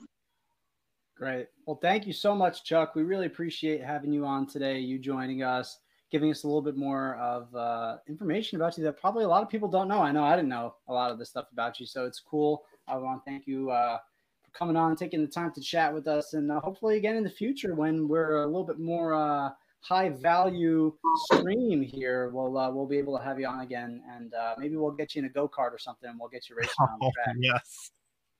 [1.16, 1.50] great.
[1.68, 2.96] Well, thank you so much, Chuck.
[2.96, 5.78] We really appreciate having you on today, you joining us,
[6.12, 9.42] giving us a little bit more of uh, information about you that probably a lot
[9.42, 10.02] of people don't know.
[10.02, 12.64] I know I didn't know a lot of this stuff about you, so it's cool.
[12.88, 13.98] I want to thank you uh,
[14.44, 17.24] for coming on, taking the time to chat with us, and uh, hopefully again in
[17.24, 19.52] the future when we're a little bit more uh,
[19.82, 20.94] high value
[21.26, 24.76] stream here, we'll uh, we'll be able to have you on again, and uh, maybe
[24.76, 27.00] we'll get you in a go kart or something, and we'll get you racing on
[27.00, 27.36] the track.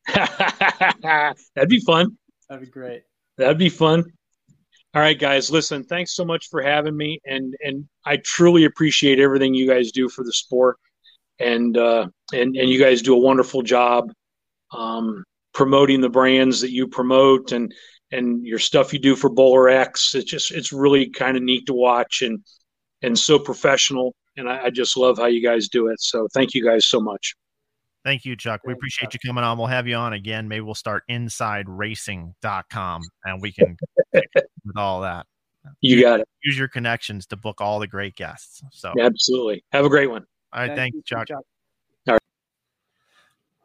[0.08, 2.18] Yes, that'd be fun.
[2.50, 3.04] That'd be great.
[3.38, 4.12] That'd be fun.
[4.94, 5.50] All right, guys.
[5.50, 9.92] Listen, thanks so much for having me, and and I truly appreciate everything you guys
[9.92, 10.78] do for the sport,
[11.40, 14.12] and uh, and and you guys do a wonderful job
[14.74, 15.24] um,
[15.54, 17.74] promoting the brands that you promote, and
[18.12, 20.14] and your stuff you do for Bowler X.
[20.14, 22.44] It's just it's really kind of neat to watch and
[23.02, 24.14] and so professional.
[24.38, 26.00] And I, I, just love how you guys do it.
[26.00, 27.36] So thank you guys so much.
[28.06, 28.62] Thank you, Chuck.
[28.66, 29.58] We appreciate you coming on.
[29.58, 30.48] We'll have you on again.
[30.48, 33.78] Maybe we'll start insideracing.com and we can
[34.66, 35.26] with all that.
[35.82, 36.28] You got it.
[36.44, 38.64] Use your connections to book all the great guests.
[38.72, 39.64] So absolutely.
[39.72, 40.26] Have a great one.
[40.54, 40.68] All right.
[40.68, 41.28] Thank thanks, you, Chuck.
[41.28, 41.44] Chuck.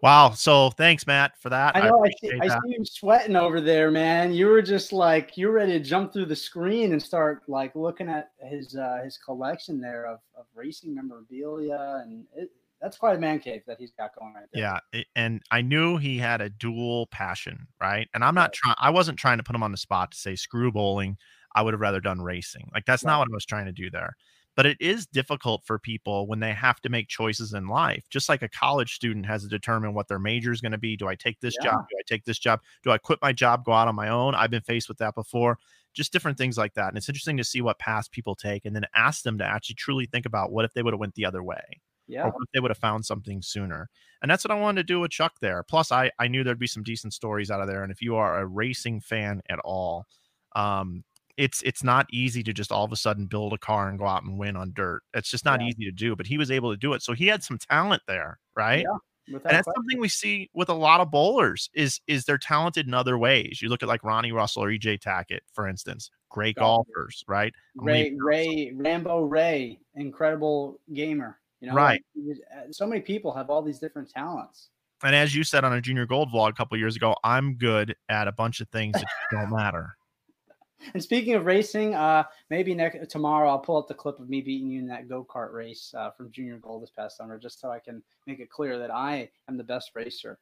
[0.03, 0.31] Wow.
[0.31, 1.75] So thanks, Matt, for that.
[1.75, 2.05] I know.
[2.05, 4.33] I, I, see, I, see, you sweating over there, man.
[4.33, 8.09] You were just like you're ready to jump through the screen and start like looking
[8.09, 12.51] at his uh, his collection there of, of racing memorabilia, and it,
[12.81, 14.81] that's quite a man cave that he's got going right there.
[14.95, 18.09] Yeah, and I knew he had a dual passion, right?
[18.15, 18.77] And I'm not trying.
[18.79, 21.17] I wasn't trying to put him on the spot to say screw bowling.
[21.55, 22.71] I would have rather done racing.
[22.75, 23.13] Like that's right.
[23.13, 24.15] not what I was trying to do there
[24.57, 28.29] but it is difficult for people when they have to make choices in life just
[28.29, 31.07] like a college student has to determine what their major is going to be do
[31.07, 31.71] i take this yeah.
[31.71, 34.09] job do i take this job do i quit my job go out on my
[34.09, 35.59] own i've been faced with that before
[35.95, 38.75] just different things like that and it's interesting to see what paths people take and
[38.75, 41.25] then ask them to actually truly think about what if they would have went the
[41.25, 43.89] other way yeah or what if they would have found something sooner
[44.23, 46.59] and that's what i wanted to do with chuck there plus i i knew there'd
[46.59, 49.59] be some decent stories out of there and if you are a racing fan at
[49.61, 50.07] all
[50.55, 51.05] um
[51.37, 54.07] it's it's not easy to just all of a sudden build a car and go
[54.07, 55.03] out and win on dirt.
[55.15, 55.69] It's just not yeah.
[55.69, 57.03] easy to do, but he was able to do it.
[57.03, 58.85] So he had some talent there, right?
[58.89, 59.73] Yeah, and that's question.
[59.77, 63.61] something we see with a lot of bowlers is is they're talented in other ways.
[63.61, 67.53] You look at like Ronnie Russell or EJ Tackett, for instance, great golfers, right?
[67.77, 71.39] Ray Ray Rambo Ray, incredible gamer.
[71.67, 72.01] You know, right?
[72.17, 74.69] Uh, so many people have all these different talents.
[75.03, 77.97] And as you said on a junior gold vlog a couple years ago, I'm good
[78.09, 79.97] at a bunch of things that don't matter.
[80.93, 84.43] And speaking of racing, uh, maybe next tomorrow I'll pull up the clip of me
[84.43, 87.59] beating you in that go kart race uh, from Junior Gold this past summer, just
[87.59, 90.39] so I can make it clear that I am the best racer.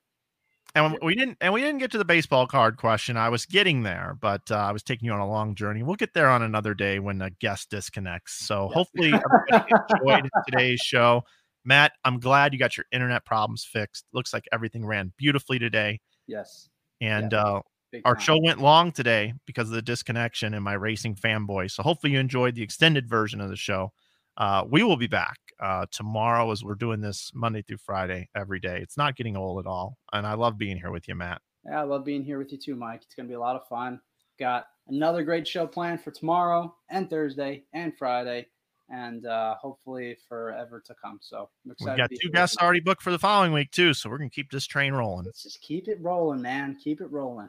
[0.76, 3.16] And we didn't, and we didn't get to the baseball card question.
[3.16, 5.84] I was getting there, but uh, I was taking you on a long journey.
[5.84, 8.44] We'll get there on another day when the guest disconnects.
[8.46, 8.74] So yes.
[8.74, 9.12] hopefully
[9.52, 11.22] everybody enjoyed today's show.
[11.64, 14.04] Matt, I'm glad you got your internet problems fixed.
[14.12, 16.00] Looks like everything ran beautifully today.
[16.26, 16.68] Yes.
[17.00, 17.42] And yeah.
[17.42, 17.60] uh,
[18.04, 21.70] our show went long today because of the disconnection and my racing fanboy.
[21.70, 23.92] So hopefully you enjoyed the extended version of the show.
[24.36, 28.60] Uh, we will be back uh, tomorrow as we're doing this Monday through Friday every
[28.60, 28.80] day.
[28.82, 31.40] It's not getting old at all, and I love being here with you, Matt.
[31.66, 33.02] Yeah, I love being here with you too, Mike.
[33.02, 34.00] It's going to be a lot of fun.
[34.38, 38.46] Got another great show planned for tomorrow and Thursday and Friday,
[38.90, 41.18] and uh, hopefully forever to come.
[41.22, 41.92] So I'm excited.
[41.94, 44.34] We got two guests already booked for the following week too, so we're going to
[44.34, 45.24] keep this train rolling.
[45.24, 46.76] Let's just keep it rolling, man.
[46.82, 47.48] Keep it rolling.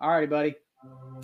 [0.00, 0.54] All right, buddy.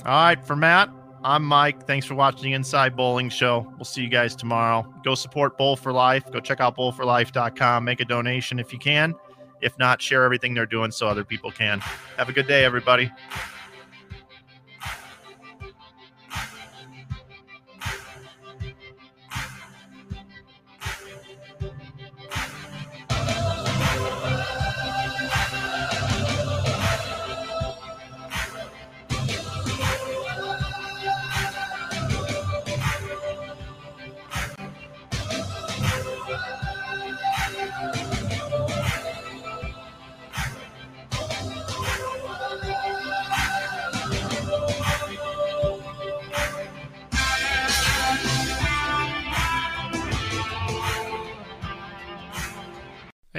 [0.05, 0.91] All right, for Matt,
[1.25, 1.87] I'm Mike.
[1.87, 3.73] Thanks for watching the Inside Bowling Show.
[3.77, 4.87] We'll see you guys tomorrow.
[5.05, 6.31] Go support Bowl for Life.
[6.31, 7.85] Go check out bowlforlife.com.
[7.85, 9.15] Make a donation if you can.
[9.61, 11.81] If not, share everything they're doing so other people can.
[12.17, 13.11] Have a good day, everybody.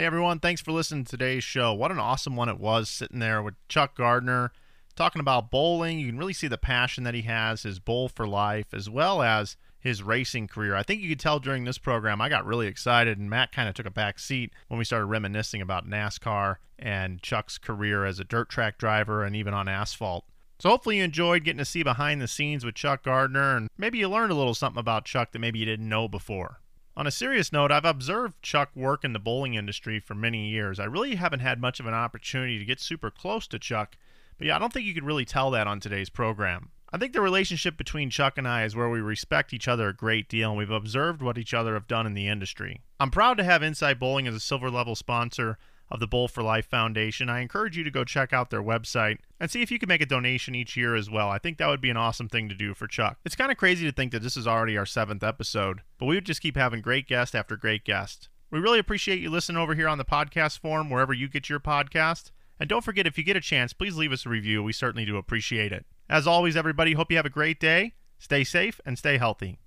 [0.03, 0.39] Everyone.
[0.39, 1.73] Thanks for listening to today's show.
[1.73, 4.51] What an awesome one it was sitting there with Chuck Gardner
[4.95, 5.99] talking about bowling.
[5.99, 9.21] You can really see the passion that he has, his bowl for life, as well
[9.21, 10.75] as his racing career.
[10.75, 13.69] I think you could tell during this program I got really excited, and Matt kind
[13.69, 18.19] of took a back seat when we started reminiscing about NASCAR and Chuck's career as
[18.19, 20.25] a dirt track driver and even on asphalt.
[20.59, 23.99] So hopefully you enjoyed getting to see behind the scenes with Chuck Gardner, and maybe
[23.99, 26.61] you learned a little something about Chuck that maybe you didn't know before.
[26.97, 30.79] On a serious note, I've observed Chuck work in the bowling industry for many years.
[30.79, 33.95] I really haven't had much of an opportunity to get super close to Chuck,
[34.39, 36.71] but yeah, I don't think you could really tell that on today's program.
[36.91, 39.95] I think the relationship between Chuck and I is where we respect each other a
[39.95, 42.81] great deal and we've observed what each other have done in the industry.
[42.99, 46.43] I'm proud to have Inside Bowling as a silver level sponsor of the Bowl for
[46.43, 47.29] Life Foundation.
[47.29, 50.01] I encourage you to go check out their website and see if you can make
[50.01, 51.29] a donation each year as well.
[51.29, 53.17] I think that would be an awesome thing to do for Chuck.
[53.25, 56.15] It's kind of crazy to think that this is already our seventh episode, but we
[56.15, 58.29] would just keep having great guest after great guest.
[58.49, 61.59] We really appreciate you listening over here on the podcast forum, wherever you get your
[61.59, 62.31] podcast.
[62.59, 64.63] And don't forget, if you get a chance, please leave us a review.
[64.63, 65.85] We certainly do appreciate it.
[66.09, 67.93] As always, everybody, hope you have a great day.
[68.19, 69.59] Stay safe and stay healthy.